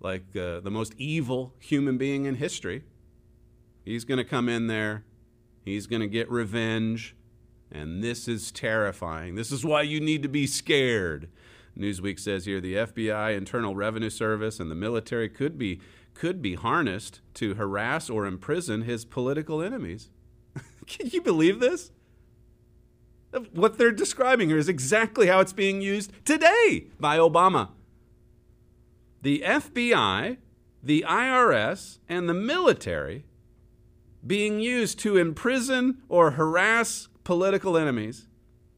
[0.01, 2.85] like uh, the most evil human being in history.
[3.87, 5.05] He's going to come in there,
[5.65, 7.17] he's going to get revenge,
[7.73, 9.35] and this is terrifying.
[9.35, 11.31] This is why you need to be scared.
[11.81, 15.81] Newsweek says here the FBI, Internal Revenue Service, and the military could be
[16.15, 20.11] could be harnessed to harass or imprison his political enemies.
[20.87, 21.93] Can you believe this?
[23.53, 27.71] What they're describing here is exactly how it's being used today by Obama.
[29.23, 30.39] The FBI,
[30.83, 33.25] the IRS, and the military
[34.27, 38.27] being used to imprison or harass political enemies.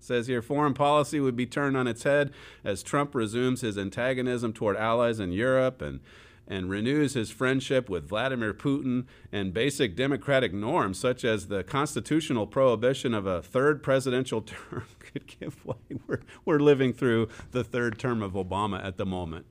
[0.03, 2.33] Says here foreign policy would be turned on its head
[2.65, 6.01] as Trump resumes his antagonism toward allies in Europe and
[6.49, 12.47] and renews his friendship with Vladimir Putin and basic democratic norms such as the constitutional
[12.49, 15.77] prohibition of a third presidential term could give way.
[16.07, 19.47] We're, we're living through the third term of Obama at the moment.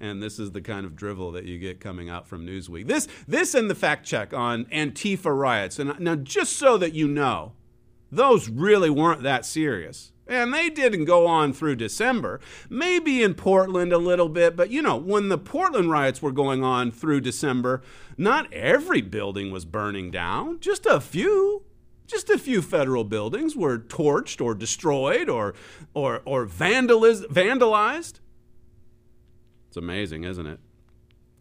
[0.00, 2.86] And this is the kind of drivel that you get coming out from Newsweek.
[2.88, 5.78] This, this and the fact check on Antifa riots.
[5.78, 7.52] And now, just so that you know,
[8.10, 10.12] those really weren't that serious.
[10.26, 12.40] And they didn't go on through December.
[12.68, 16.62] Maybe in Portland a little bit, but you know, when the Portland riots were going
[16.62, 17.82] on through December,
[18.16, 21.64] not every building was burning down, just a few.
[22.06, 25.54] Just a few federal buildings were torched or destroyed or,
[25.94, 28.14] or, or vandaliz- vandalized.
[29.68, 30.58] It's amazing, isn't it?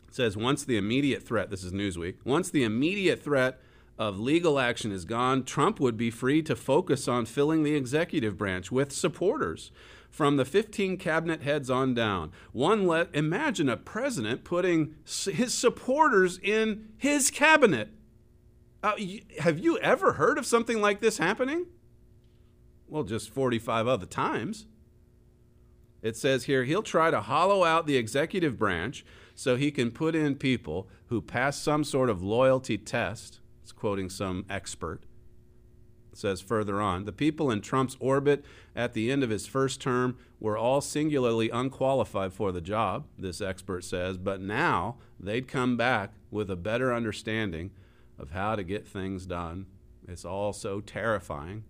[0.08, 3.60] It says once the immediate threat, this is Newsweek, once the immediate threat
[4.00, 8.38] of legal action is gone, Trump would be free to focus on filling the executive
[8.38, 9.72] branch with supporters
[10.10, 12.32] from the 15 cabinet heads on down.
[12.54, 17.90] One let imagine a president putting his supporters in his cabinet.
[18.82, 18.94] Uh,
[19.40, 21.66] have you ever heard of something like this happening?
[22.88, 24.66] Well, just 45 other times.
[26.02, 30.16] It says here he'll try to hollow out the executive branch so he can put
[30.16, 33.39] in people who pass some sort of loyalty test.
[33.70, 35.04] It's quoting some expert.
[36.12, 38.44] It says further on the people in Trump's orbit
[38.76, 43.42] at the end of his first term were all singularly unqualified for the job, this
[43.42, 47.70] expert says, but now they'd come back with a better understanding
[48.18, 49.68] of how to get things done.
[50.08, 51.64] It's all so terrifying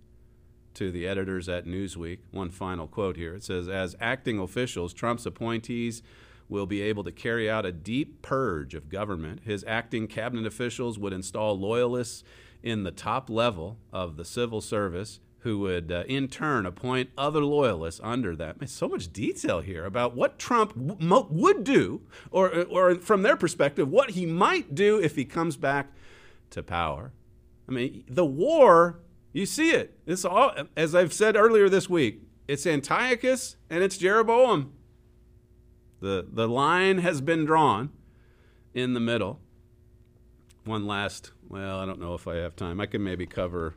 [0.76, 2.20] to the editors at Newsweek.
[2.32, 3.36] One final quote here.
[3.36, 6.02] It says As acting officials, Trump's appointees
[6.50, 9.42] will be able to carry out a deep purge of government.
[9.46, 12.24] His acting cabinet officials would install loyalists
[12.62, 17.42] in the top level of the civil service who would uh, in turn appoint other
[17.42, 18.60] loyalists under that.
[18.60, 23.38] There's so much detail here about what Trump w- would do, or, or from their
[23.38, 25.94] perspective, what he might do if he comes back
[26.50, 27.14] to power.
[27.70, 29.00] I mean, the war
[29.32, 29.98] you see it.
[30.06, 34.74] It's all, as I've said earlier this week, it's Antiochus and it's Jeroboam.
[36.02, 37.92] The, the line has been drawn
[38.74, 39.40] in the middle.
[40.64, 42.80] One last, well, I don't know if I have time.
[42.80, 43.76] I can maybe cover.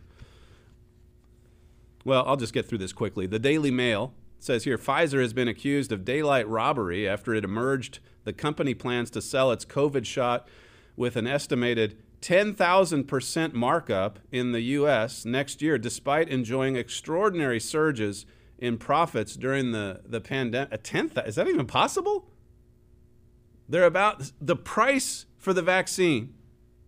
[2.05, 3.27] Well, I'll just get through this quickly.
[3.27, 8.01] The Daily Mail says here Pfizer has been accused of daylight robbery after it emerged
[8.25, 10.49] the company plans to sell its COVID shot
[10.97, 18.27] with an estimated 10,000% markup in the US next year, despite enjoying extraordinary surges
[18.62, 20.72] in profits during the, the pandemic.
[20.72, 21.18] A tenth?
[21.27, 22.31] Is that even possible?
[23.68, 26.35] They're about the price for the vaccine.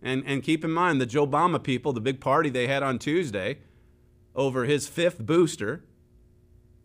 [0.01, 2.97] And, and keep in mind, the Joe Obama people, the big party they had on
[2.97, 3.59] Tuesday
[4.33, 5.83] over his fifth booster,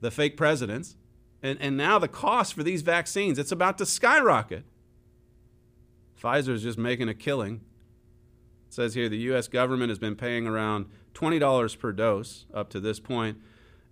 [0.01, 0.97] the fake presidents,
[1.41, 4.65] and, and now the cost for these vaccines, it's about to skyrocket.
[6.21, 7.61] Pfizer's just making a killing
[8.71, 9.49] it says here the U.S.
[9.49, 13.39] government has been paying around $20 per dose up to this point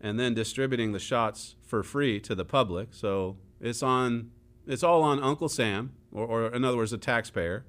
[0.01, 2.88] and then distributing the shots for free to the public.
[2.92, 4.30] So it's on
[4.66, 7.64] it's all on Uncle Sam, or, or in other words, the taxpayer.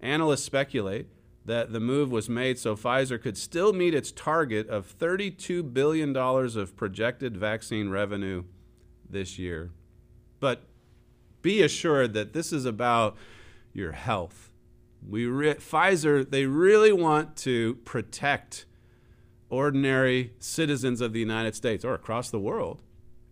[0.00, 1.08] Analysts speculate
[1.44, 6.16] that the move was made so Pfizer could still meet its target of $32 billion
[6.16, 8.44] of projected vaccine revenue
[9.08, 9.72] this year.
[10.40, 10.62] But
[11.42, 13.16] be assured that this is about
[13.72, 14.52] your health
[15.08, 18.66] we re- Pfizer they really want to protect
[19.54, 22.82] ordinary citizens of the United States or across the world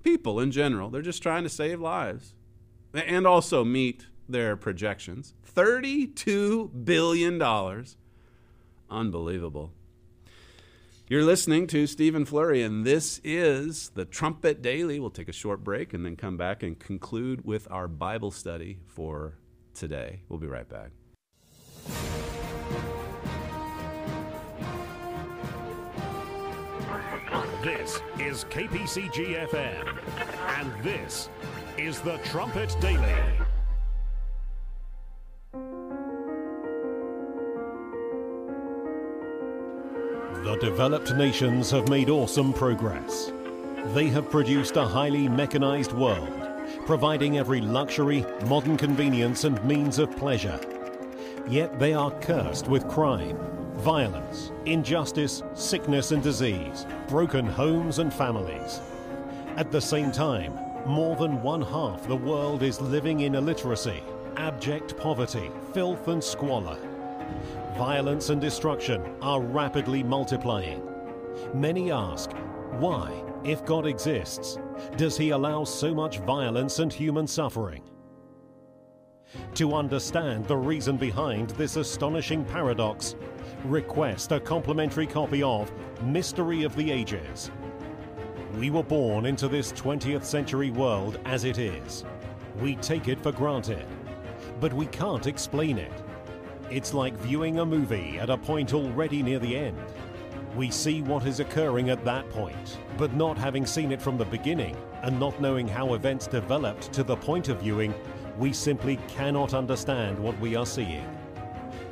[0.03, 0.91] people in general.
[0.91, 2.35] They're just trying to save lives
[2.95, 5.35] and also meet their projections.
[5.55, 7.43] $32 billion.
[8.91, 9.73] Unbelievable.
[11.09, 14.99] You're listening to Stephen Flurry, and this is the Trumpet Daily.
[14.99, 18.79] We'll take a short break and then come back and conclude with our Bible study
[18.87, 19.37] for
[19.75, 20.23] today.
[20.29, 20.91] We'll be right back.
[27.62, 29.96] This is KPCG FM,
[30.58, 31.28] and this
[31.78, 33.14] is the Trumpet Daily.
[40.42, 43.30] The developed nations have made awesome progress.
[43.94, 46.42] They have produced a highly mechanized world,
[46.84, 50.58] providing every luxury, modern convenience, and means of pleasure.
[51.48, 53.38] Yet they are cursed with crime,
[53.83, 58.80] violence, injustice, sickness, and disease, broken homes and families.
[59.57, 60.57] At the same time,
[60.87, 64.01] more than one half the world is living in illiteracy,
[64.37, 66.78] abject poverty, filth, and squalor.
[67.76, 70.80] Violence and destruction are rapidly multiplying.
[71.53, 72.30] Many ask,
[72.78, 73.12] why,
[73.43, 74.59] if God exists,
[74.97, 77.83] does he allow so much violence and human suffering?
[79.55, 83.16] To understand the reason behind this astonishing paradox,
[83.64, 85.70] request a complimentary copy of
[86.02, 87.50] Mystery of the Ages.
[88.58, 92.04] We were born into this 20th century world as it is.
[92.60, 93.86] We take it for granted,
[94.60, 95.92] but we can't explain it.
[96.70, 99.78] It's like viewing a movie at a point already near the end.
[100.56, 104.24] We see what is occurring at that point, but not having seen it from the
[104.24, 107.94] beginning and not knowing how events developed to the point of viewing,
[108.38, 111.06] we simply cannot understand what we are seeing.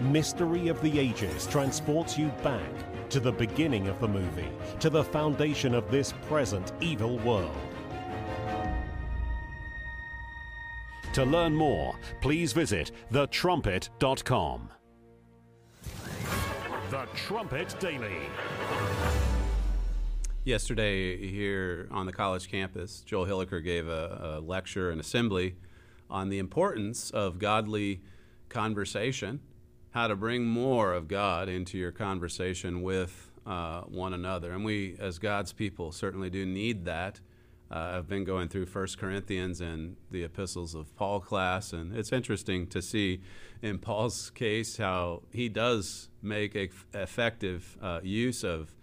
[0.00, 2.70] Mystery of the Ages transports you back
[3.10, 4.48] to the beginning of the movie,
[4.78, 7.54] to the foundation of this present evil world.
[11.12, 14.70] To learn more, please visit thetrumpet.com.
[16.88, 18.16] The Trumpet Daily.
[20.44, 25.56] Yesterday, here on the college campus, Joel Hilliker gave a, a lecture, an assembly,
[26.08, 28.00] on the importance of godly
[28.48, 29.40] conversation,
[29.90, 34.52] how to bring more of God into your conversation with uh, one another.
[34.52, 37.20] And we, as God's people, certainly do need that.
[37.70, 42.12] Uh, I've been going through 1 Corinthians and the epistles of Paul class, and it's
[42.12, 43.20] interesting to see
[43.62, 46.56] in Paul's case how he does make
[46.92, 48.74] effective uh, use of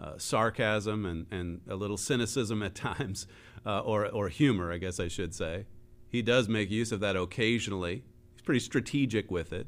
[0.00, 3.26] uh, sarcasm and, and a little cynicism at times,
[3.66, 5.66] uh, or, or humor, I guess I should say.
[6.08, 8.04] He does make use of that occasionally.
[8.32, 9.66] He's pretty strategic with it.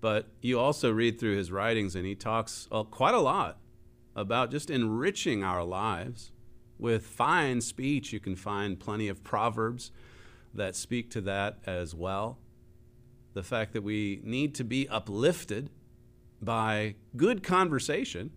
[0.00, 3.58] But you also read through his writings, and he talks uh, quite a lot
[4.14, 6.32] about just enriching our lives
[6.78, 8.12] with fine speech.
[8.12, 9.90] You can find plenty of proverbs
[10.54, 12.38] that speak to that as well.
[13.34, 15.70] The fact that we need to be uplifted
[16.40, 18.30] by good conversation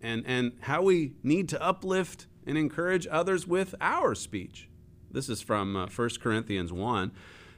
[0.00, 4.68] and, and how we need to uplift and encourage others with our speech.
[5.10, 7.12] This is from uh, 1 Corinthians 1.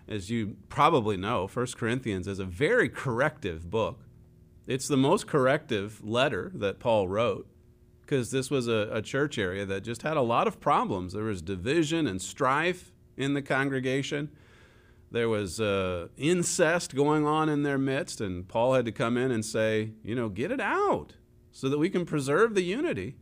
[0.09, 4.01] As you probably know, 1 Corinthians is a very corrective book.
[4.67, 7.49] It's the most corrective letter that Paul wrote
[8.03, 11.15] because this was a, a, church area that just had a lot of problems.
[11.15, 14.31] There was division and strife in the congregation.
[15.11, 19.31] There was uh, incest going on in their midst, and Paul had to come in
[19.31, 21.15] and say, you know, get it out
[21.51, 23.17] so that we can preserve the unity.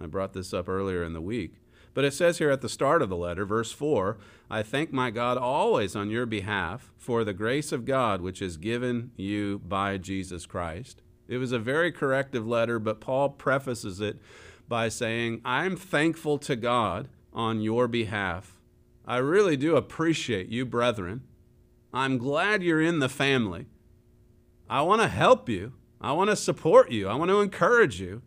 [0.00, 1.54] I brought this up earlier in the week.
[1.98, 4.18] But it says here at the start of the letter, verse 4
[4.48, 8.56] I thank my God always on your behalf for the grace of God which is
[8.56, 11.02] given you by Jesus Christ.
[11.26, 14.20] It was a very corrective letter, but Paul prefaces it
[14.68, 18.60] by saying, I'm thankful to God on your behalf.
[19.04, 21.24] I really do appreciate you, brethren.
[21.92, 23.66] I'm glad you're in the family.
[24.70, 25.72] I want to help you.
[26.00, 27.08] I want to support you.
[27.08, 28.22] I want to encourage you.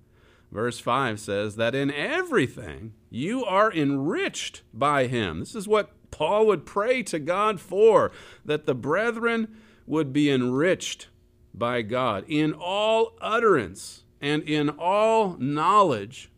[0.51, 5.41] Verse 5 says that in everything you are enriched by him.
[5.41, 8.11] This is what Paul would pray to God for,
[8.43, 11.09] that the brethren would be enriched
[11.53, 16.31] by God in all utterance and in all knowledge.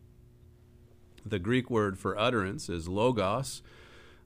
[1.24, 3.62] The Greek word for utterance is logos.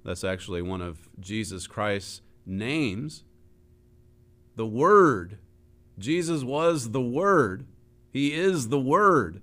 [0.04, 3.24] That's actually one of Jesus Christ's names.
[4.56, 5.38] The Word.
[5.98, 7.66] Jesus was the Word.
[8.10, 9.42] He is the Word.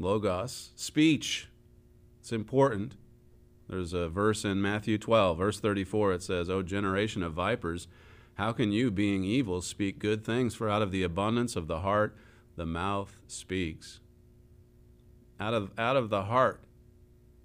[0.00, 1.48] Logos, speech.
[2.20, 2.96] It's important.
[3.68, 6.14] There's a verse in Matthew 12, verse 34.
[6.14, 7.86] It says, O generation of vipers,
[8.34, 10.54] how can you, being evil, speak good things?
[10.54, 12.16] For out of the abundance of the heart,
[12.56, 14.00] the mouth speaks.
[15.38, 16.64] Out of, out of the heart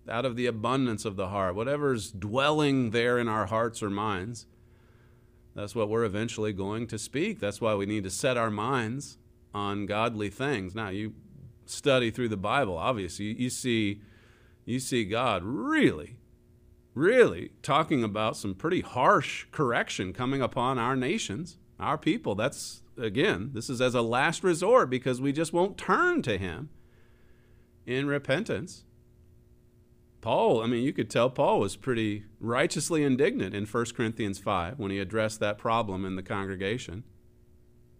[0.10, 4.46] out of the abundance of the heart, whatever's dwelling there in our hearts or minds,
[5.56, 7.40] that's what we're eventually going to speak.
[7.40, 9.18] That's why we need to set our minds
[9.54, 10.76] on godly things.
[10.76, 11.14] Now, you
[11.66, 14.02] study through the Bible, obviously, you see,
[14.66, 16.18] you see God really,
[16.94, 22.36] really talking about some pretty harsh correction coming upon our nations, our people.
[22.36, 26.70] That's, again, this is as a last resort because we just won't turn to Him
[27.86, 28.84] in repentance.
[30.22, 34.80] Paul, I mean, you could tell Paul was pretty righteously indignant in 1 Corinthians 5
[34.80, 37.04] when he addressed that problem in the congregation.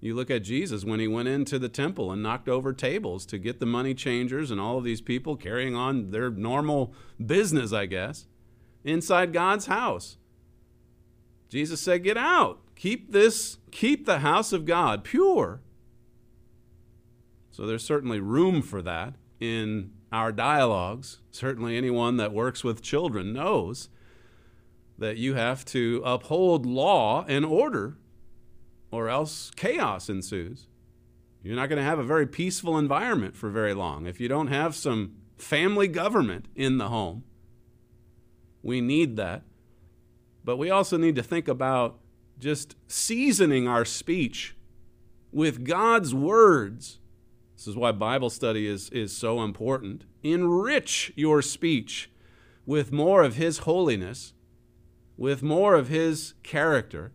[0.06, 3.40] You look at Jesus when he went into the temple and knocked over tables to
[3.40, 6.94] get the money changers and all of these people carrying on their normal
[7.26, 8.28] business, I guess,
[8.84, 10.18] inside God's house.
[11.50, 12.60] Jesus said, Get out.
[12.76, 15.62] Keep this, keep the house of God pure.
[17.50, 23.34] So there's certainly room for that in our dialogues, certainly anyone that works with children
[23.34, 23.90] knows
[25.00, 27.98] that you have to uphold law and order,
[28.92, 30.68] or else chaos ensues.
[31.44, 34.48] You're not going to have a very peaceful environment for very long if you don't
[34.48, 37.24] have some family government in the home.
[38.64, 39.44] We need that.
[40.44, 42.00] But we also need to think about
[42.40, 44.56] just seasoning our speech
[45.32, 47.00] with God's words
[47.56, 50.04] this is why Bible study is, is so important.
[50.24, 52.12] Enrich your speech
[52.66, 54.34] with more of His holiness,
[55.18, 57.14] with more of His character,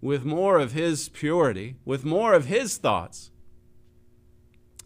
[0.00, 3.30] with more of His purity, with more of His thoughts.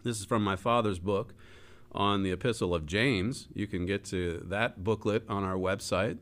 [0.03, 1.35] This is from my father's book
[1.93, 3.49] on the Epistle of James.
[3.55, 6.19] You can get to that booklet on our website,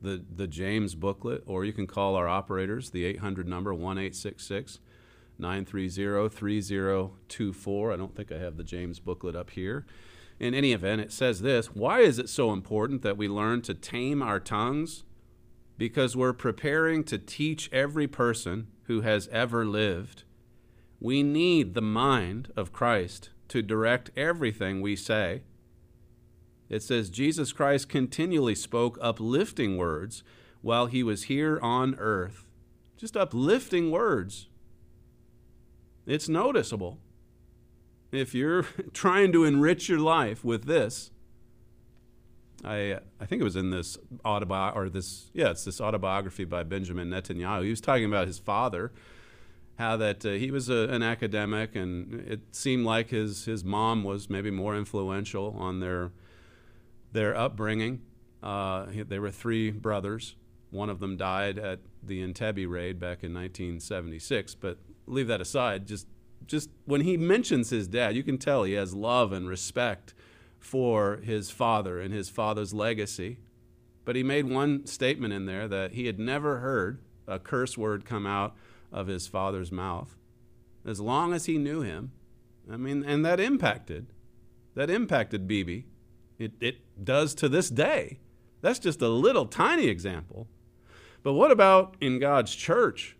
[0.00, 4.80] the, the James booklet, or you can call our operators, the 800 number 1866
[5.38, 7.92] 930 3024.
[7.92, 9.86] I don't think I have the James booklet up here.
[10.38, 13.74] In any event, it says this Why is it so important that we learn to
[13.74, 15.04] tame our tongues?
[15.78, 20.24] Because we're preparing to teach every person who has ever lived.
[21.00, 25.42] We need the mind of Christ to direct everything we say.
[26.68, 30.22] It says Jesus Christ continually spoke uplifting words
[30.62, 32.46] while he was here on earth.
[32.96, 34.48] Just uplifting words
[36.06, 36.98] it's noticeable.
[38.12, 38.62] If you're
[38.92, 41.10] trying to enrich your life with this,
[42.64, 46.62] I I think it was in this autobiography or this yeah it's this autobiography by
[46.62, 47.64] Benjamin Netanyahu.
[47.64, 48.92] He was talking about his father,
[49.78, 54.04] how that uh, he was a, an academic and it seemed like his his mom
[54.04, 56.12] was maybe more influential on their
[57.12, 58.02] their upbringing.
[58.42, 60.36] Uh, they were three brothers.
[60.70, 65.86] One of them died at the Entebbe raid back in 1976, but leave that aside.
[65.86, 66.06] Just
[66.46, 70.14] just when he mentions his dad, you can tell he has love and respect
[70.58, 73.38] for his father and his father's legacy.
[74.04, 78.04] But he made one statement in there that he had never heard a curse word
[78.04, 78.56] come out
[78.92, 80.16] of his father's mouth
[80.84, 82.12] as long as he knew him.
[82.70, 84.06] I mean, and that impacted,
[84.74, 85.86] that impacted Bibi.
[86.38, 88.18] It, it does to this day.
[88.60, 90.46] That's just a little tiny example.
[91.22, 93.16] But what about in God's church?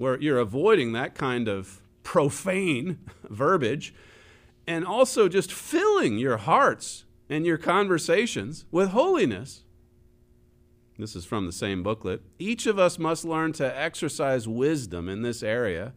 [0.00, 3.94] where you're avoiding that kind of profane verbiage
[4.70, 9.64] and also just filling your hearts and your conversations with holiness.
[10.96, 12.22] This is from the same booklet.
[12.38, 15.92] Each of us must learn to exercise wisdom in this area.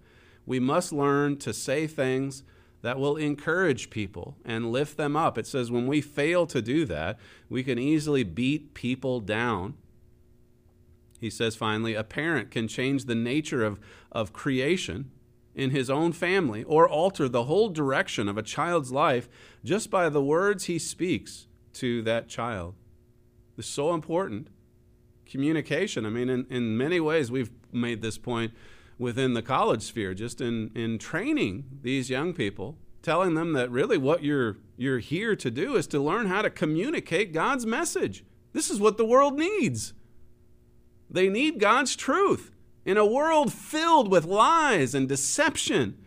[0.48, 2.42] We must learn to say things
[2.82, 5.38] that will encourage people and lift them up.
[5.38, 7.20] It says when we fail to do that,
[7.50, 9.76] we can easily beat people down
[11.24, 13.80] he says finally, a parent can change the nature of,
[14.12, 15.10] of creation
[15.56, 19.30] in his own family or alter the whole direction of a child's life
[19.64, 22.76] just by the words he speaks to that child.
[23.58, 24.48] It's so important.
[25.26, 28.52] Communication, I mean, in, in many ways, we've made this point
[28.98, 33.98] within the college sphere, just in, in training these young people, telling them that really
[33.98, 38.24] what you're, you're here to do is to learn how to communicate God's message.
[38.54, 39.94] This is what the world needs.
[41.10, 42.53] They need God's truth
[42.86, 45.98] in a world filled with lies and deception.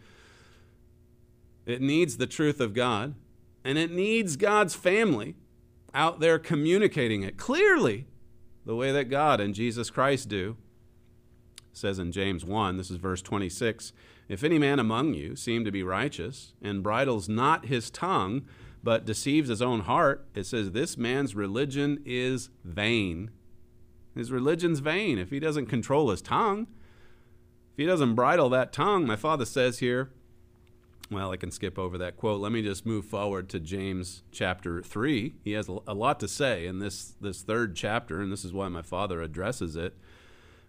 [1.65, 3.15] It needs the truth of God,
[3.65, 5.37] and it needs God's family
[5.95, 8.07] out there communicating it clearly
[8.65, 10.57] the way that God and Jesus Christ do.
[11.57, 13.93] It says in James 1, this is verse 26
[14.29, 18.47] If any man among you seem to be righteous and bridles not his tongue,
[18.83, 23.31] but deceives his own heart, it says, This man's religion is vain.
[24.17, 26.67] His religion's vain if he doesn't control his tongue.
[27.73, 30.11] If he doesn't bridle that tongue, my father says here
[31.11, 32.41] well, I can skip over that quote.
[32.41, 35.35] Let me just move forward to James chapter 3.
[35.45, 38.69] He has a lot to say in this, this third chapter, and this is why
[38.69, 39.97] my father addresses it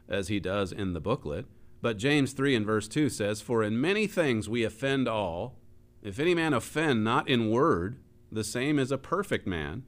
[0.08, 1.46] as he does in the booklet.
[1.82, 5.56] But James 3 and verse 2 says, For in many things we offend all.
[6.04, 7.98] If any man offend not in word,
[8.32, 9.84] the same is a perfect man,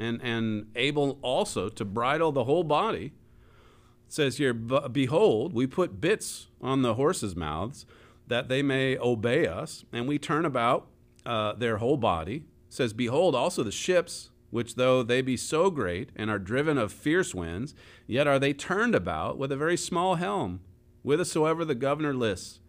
[0.00, 3.12] and, and able also to bridle the whole body.
[4.06, 7.86] It says here, Behold, we put bits on the horses' mouths
[8.26, 10.88] that they may obey us, and we turn about
[11.26, 12.44] uh, their whole body.
[12.68, 16.92] Says, Behold also the ships, which though they be so great and are driven of
[16.92, 17.74] fierce winds,
[18.06, 20.60] yet are they turned about with a very small helm,
[21.02, 22.60] whithersoever the governor lists.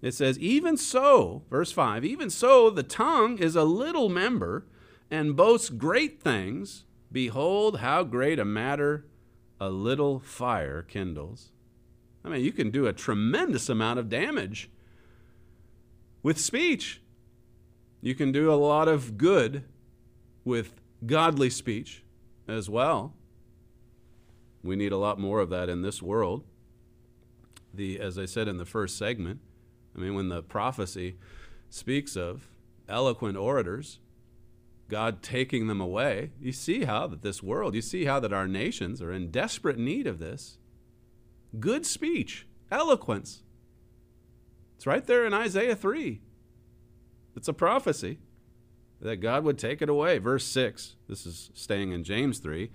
[0.00, 4.66] It says, Even so, verse 5, even so the tongue is a little member
[5.12, 6.86] and boasts great things.
[7.12, 9.04] Behold, how great a matter
[9.60, 11.52] a little fire kindles.
[12.24, 14.70] I mean, you can do a tremendous amount of damage
[16.22, 17.02] with speech.
[18.00, 19.64] You can do a lot of good
[20.44, 22.02] with godly speech
[22.48, 23.14] as well.
[24.64, 26.44] We need a lot more of that in this world.
[27.74, 29.40] The, as I said in the first segment,
[29.94, 31.18] I mean, when the prophecy
[31.68, 32.48] speaks of
[32.88, 33.98] eloquent orators,
[34.92, 38.46] God taking them away, you see how that this world, you see how that our
[38.46, 40.58] nations are in desperate need of this.
[41.58, 43.42] Good speech, eloquence,
[44.82, 46.20] it's right there in Isaiah 3.
[47.36, 48.18] It's a prophecy
[49.00, 50.18] that God would take it away.
[50.18, 52.68] Verse 6, this is staying in James 3.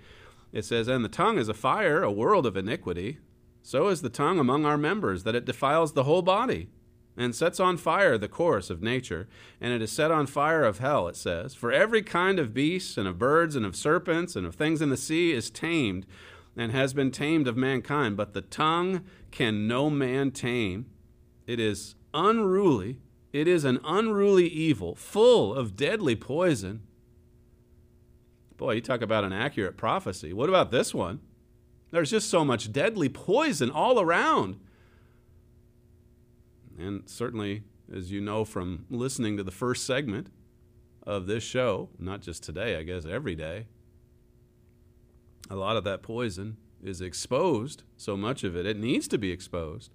[0.50, 3.18] It says, And the tongue is a fire, a world of iniquity.
[3.62, 6.70] So is the tongue among our members, that it defiles the whole body,
[7.18, 9.28] and sets on fire the course of nature.
[9.60, 11.52] And it is set on fire of hell, it says.
[11.52, 14.88] For every kind of beasts, and of birds, and of serpents, and of things in
[14.88, 16.06] the sea is tamed,
[16.56, 18.16] and has been tamed of mankind.
[18.16, 20.86] But the tongue can no man tame.
[21.46, 23.00] It is unruly.
[23.32, 26.82] It is an unruly evil, full of deadly poison.
[28.56, 30.32] Boy, you talk about an accurate prophecy.
[30.32, 31.20] What about this one?
[31.90, 34.60] There's just so much deadly poison all around.
[36.78, 40.28] And certainly, as you know from listening to the first segment
[41.02, 43.66] of this show, not just today, I guess every day,
[45.50, 49.32] a lot of that poison is exposed, so much of it, it needs to be
[49.32, 49.90] exposed.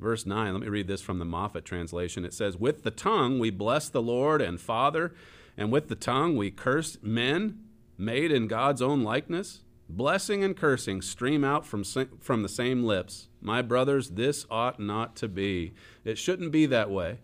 [0.00, 2.24] Verse 9, let me read this from the Moffatt translation.
[2.24, 5.12] It says, With the tongue we bless the Lord and Father,
[5.56, 7.58] and with the tongue we curse men
[7.98, 9.64] made in God's own likeness.
[9.88, 13.28] Blessing and cursing stream out from, from the same lips.
[13.40, 15.72] My brothers, this ought not to be.
[16.04, 17.20] It shouldn't be that way.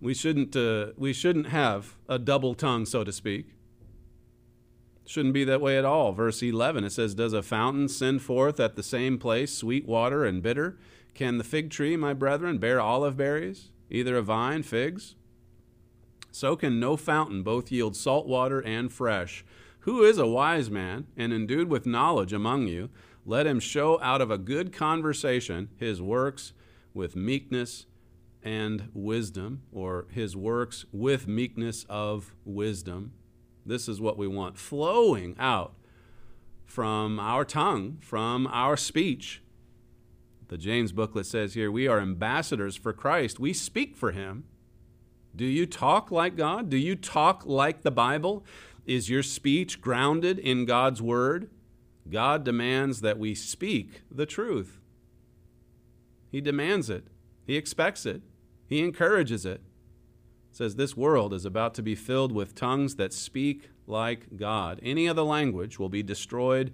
[0.00, 3.54] We shouldn't, uh, we shouldn't have a double tongue, so to speak.
[5.06, 6.12] Shouldn't be that way at all.
[6.12, 10.24] Verse 11, it says, Does a fountain send forth at the same place sweet water
[10.24, 10.78] and bitter?
[11.14, 15.14] Can the fig tree, my brethren, bear olive berries, either a vine, figs?
[16.30, 19.44] So can no fountain both yield salt water and fresh.
[19.80, 22.90] Who is a wise man and endued with knowledge among you?
[23.24, 26.52] Let him show out of a good conversation his works
[26.94, 27.86] with meekness
[28.42, 33.12] and wisdom, or his works with meekness of wisdom.
[33.66, 35.74] This is what we want flowing out
[36.64, 39.42] from our tongue, from our speech.
[40.48, 43.38] The James booklet says here, we are ambassadors for Christ.
[43.38, 44.44] We speak for him.
[45.36, 46.70] Do you talk like God?
[46.70, 48.44] Do you talk like the Bible?
[48.88, 51.50] Is your speech grounded in God's word?
[52.08, 54.80] God demands that we speak the truth.
[56.32, 57.08] He demands it.
[57.46, 58.22] He expects it.
[58.66, 59.50] He encourages it.
[59.50, 59.60] it.
[60.52, 64.80] Says this world is about to be filled with tongues that speak like God.
[64.82, 66.72] Any other language will be destroyed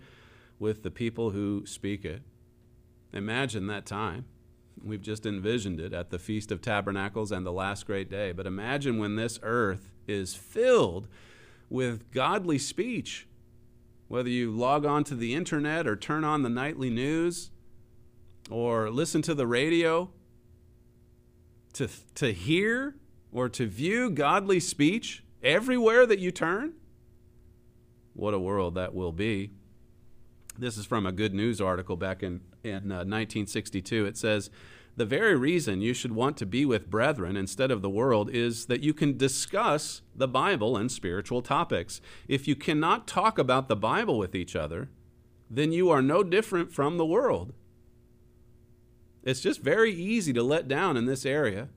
[0.60, 2.22] with the people who speak it.
[3.12, 4.26] Imagine that time.
[4.84, 8.30] We've just envisioned it at the Feast of Tabernacles and the last great day.
[8.30, 11.08] But imagine when this earth is filled
[11.68, 13.26] with godly speech.
[14.08, 17.50] Whether you log on to the internet or turn on the nightly news
[18.50, 20.10] or listen to the radio,
[21.72, 22.96] to, to hear
[23.32, 26.74] or to view godly speech everywhere that you turn,
[28.12, 29.50] what a world that will be.
[30.56, 34.06] This is from a good news article back in in uh, 1962.
[34.06, 34.50] It says,
[34.96, 38.66] The very reason you should want to be with brethren instead of the world is
[38.66, 42.00] that you can discuss the Bible and spiritual topics.
[42.28, 44.90] If you cannot talk about the Bible with each other,
[45.50, 47.52] then you are no different from the world.
[49.24, 51.68] It's just very easy to let down in this area.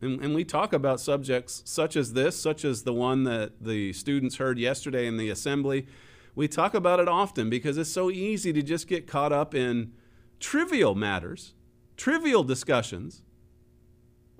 [0.00, 3.92] And, and, we talk about subjects such as this, such as the one that the
[3.92, 5.86] students heard yesterday in the assembly.
[6.34, 9.92] We talk about it often because it's so easy to just get caught up in
[10.38, 11.52] trivial matters,
[12.00, 13.22] trivial discussions.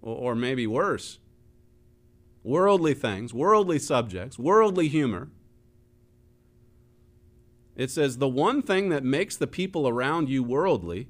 [0.02, 1.18] or maybe worse.
[2.42, 5.28] Worldly things, worldly subjects, worldly humor.
[7.76, 11.08] It says the one thing that makes the people around you worldly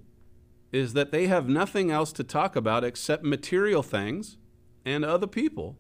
[0.73, 4.39] is that they have nothing else to talk about except material things
[4.85, 5.79] and other people.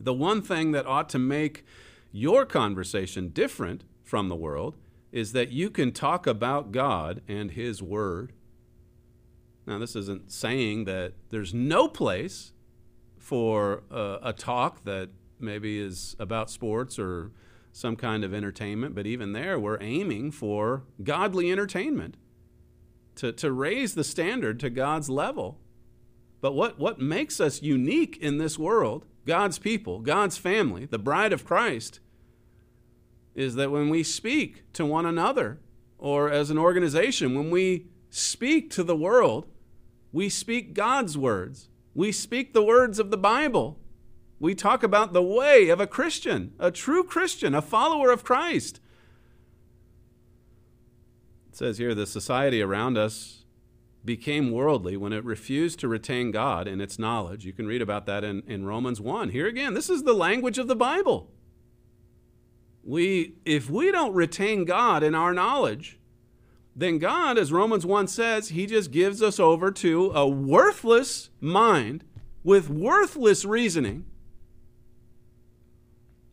[0.00, 1.64] The one thing that ought to make
[2.10, 4.76] your conversation different from the world
[5.12, 8.32] is that you can talk about God and His Word.
[9.66, 12.52] Now, this isn't saying that there's no place
[13.18, 15.10] for uh, a talk that
[15.40, 17.32] maybe is about sports or
[17.72, 22.16] some kind of entertainment, but even there, we're aiming for godly entertainment
[23.16, 25.58] to, to raise the standard to God's level.
[26.40, 31.32] But what, what makes us unique in this world, God's people, God's family, the bride
[31.32, 32.00] of Christ,
[33.34, 35.58] is that when we speak to one another
[35.98, 39.46] or as an organization, when we speak to the world,
[40.16, 41.68] we speak God's words.
[41.94, 43.78] We speak the words of the Bible.
[44.40, 48.80] We talk about the way of a Christian, a true Christian, a follower of Christ.
[51.50, 53.44] It says here the society around us
[54.06, 57.44] became worldly when it refused to retain God in its knowledge.
[57.44, 59.28] You can read about that in, in Romans 1.
[59.28, 61.30] Here again, this is the language of the Bible.
[62.82, 65.95] We, if we don't retain God in our knowledge,
[66.78, 72.04] then God, as Romans 1 says, He just gives us over to a worthless mind
[72.44, 74.04] with worthless reasoning.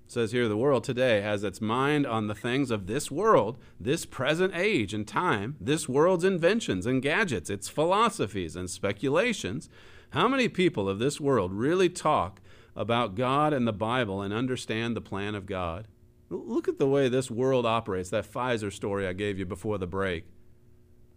[0.06, 3.58] It says here the world today has its mind on the things of this world,
[3.80, 9.70] this present age and time, this world's inventions and gadgets, its philosophies and speculations.
[10.10, 12.42] How many people of this world really talk
[12.76, 15.88] about God and the Bible and understand the plan of God?
[16.30, 19.88] Look at the way this world operates, that Pfizer story I gave you before the
[19.88, 20.26] break.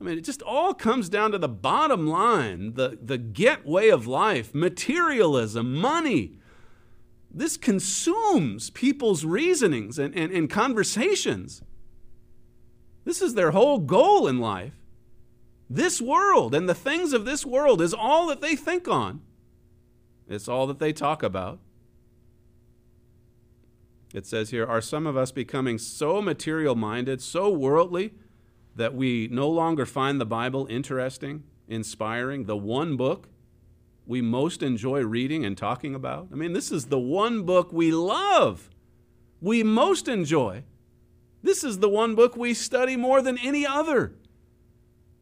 [0.01, 3.89] I mean, it just all comes down to the bottom line the, the get way
[3.89, 6.39] of life, materialism, money.
[7.31, 11.63] This consumes people's reasonings and, and, and conversations.
[13.05, 14.75] This is their whole goal in life.
[15.69, 19.23] This world and the things of this world is all that they think on,
[20.29, 21.59] it's all that they talk about.
[24.15, 28.15] It says here, Are some of us becoming so material minded, so worldly,
[28.77, 33.29] that we no longer find the Bible interesting, inspiring, the one book
[34.07, 36.29] we most enjoy reading and talking about?
[36.31, 38.71] I mean, this is the one book we love,
[39.41, 40.63] we most enjoy.
[41.43, 44.15] This is the one book we study more than any other.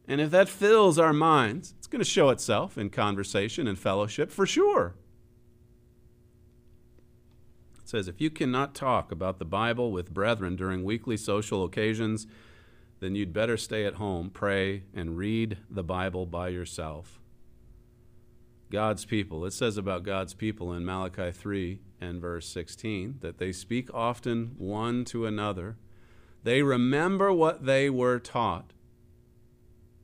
[0.07, 4.31] And if that fills our minds, it's going to show itself in conversation and fellowship
[4.31, 4.95] for sure.
[7.79, 12.25] It says, If you cannot talk about the Bible with brethren during weekly social occasions,
[12.99, 17.19] then you'd better stay at home, pray, and read the Bible by yourself.
[18.71, 19.45] God's people.
[19.45, 24.55] It says about God's people in Malachi 3 and verse 16 that they speak often
[24.57, 25.77] one to another.
[26.43, 28.73] They remember what they were taught,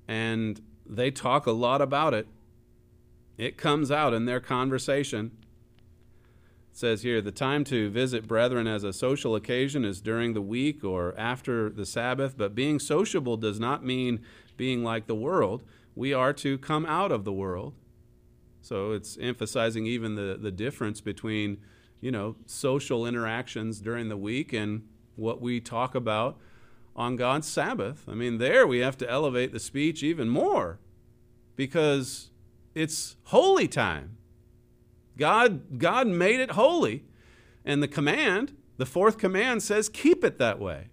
[0.07, 2.27] and they talk a lot about it.
[3.37, 5.31] It comes out in their conversation.
[6.81, 10.83] Says here the time to visit brethren as a social occasion is during the week
[10.83, 14.19] or after the Sabbath, but being sociable does not mean
[14.57, 15.61] being like the world.
[15.93, 17.75] We are to come out of the world.
[18.63, 21.59] So it's emphasizing even the, the difference between,
[21.99, 26.39] you know, social interactions during the week and what we talk about
[26.95, 28.05] on God's Sabbath.
[28.09, 30.79] I mean, there we have to elevate the speech even more
[31.55, 32.31] because
[32.73, 34.17] it's holy time.
[35.17, 37.03] God, God made it holy.
[37.63, 40.87] And the command, the fourth command says, keep it that way.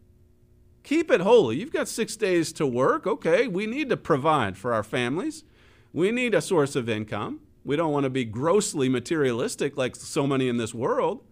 [0.83, 1.57] Keep it holy.
[1.57, 3.07] You've got six days to work.
[3.07, 5.45] Okay, we need to provide for our families.
[5.93, 7.41] We need a source of income.
[7.65, 11.25] We don't want to be grossly materialistic like so many in this world.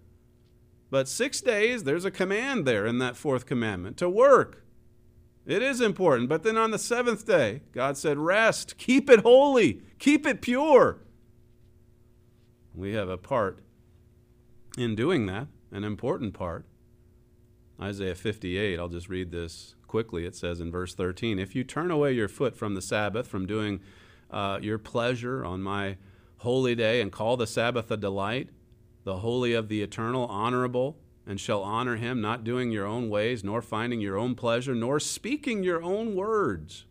[0.91, 4.63] But six days, there's a command there in that fourth commandment to work.
[5.47, 6.29] It is important.
[6.29, 10.99] But then on the seventh day, God said, rest, keep it holy, keep it pure.
[12.77, 13.61] We have a part
[14.77, 16.67] in doing that, an important part.
[17.81, 20.27] Isaiah 58, I'll just read this quickly.
[20.27, 23.47] It says in verse 13 If you turn away your foot from the Sabbath, from
[23.47, 23.81] doing
[24.31, 25.97] uh, your pleasure on my
[26.39, 28.51] holy day, and call the Sabbath a delight,
[29.05, 33.43] the holy of the eternal honorable, and shall honor him, not doing your own ways,
[33.43, 36.85] nor finding your own pleasure, nor speaking your own words.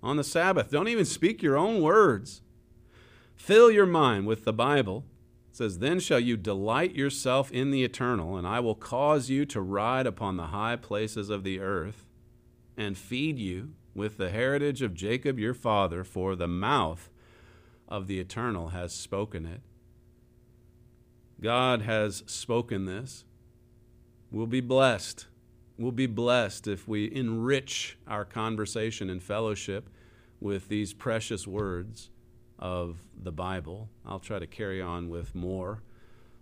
[0.00, 2.42] On the Sabbath, don't even speak your own words.
[3.36, 5.04] Fill your mind with the Bible.
[5.50, 9.44] It says, Then shall you delight yourself in the eternal, and I will cause you
[9.46, 12.06] to ride upon the high places of the earth,
[12.76, 17.10] and feed you with the heritage of Jacob your father, for the mouth
[17.88, 19.60] of the eternal has spoken it.
[21.40, 23.24] God has spoken this.
[24.30, 25.26] We'll be blessed.
[25.78, 29.90] We'll be blessed if we enrich our conversation and fellowship
[30.40, 32.10] with these precious words
[32.58, 33.88] of the Bible.
[34.04, 35.82] I'll try to carry on with more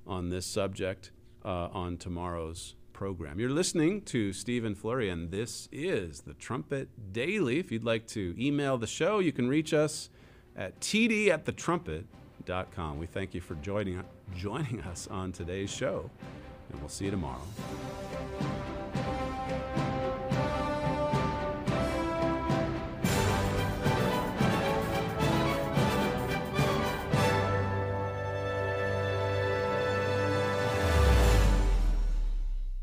[0.06, 1.10] on this subject
[1.44, 3.40] uh, on tomorrow's program.
[3.40, 7.58] You're listening to Stephen Flurry, and this is the Trumpet Daily.
[7.58, 10.10] If you'd like to email the show, you can reach us
[10.56, 12.98] at td at thetrumpet.com.
[12.98, 14.02] We thank you for joining,
[14.34, 16.10] joining us on today's show,
[16.70, 17.42] and we'll see you tomorrow.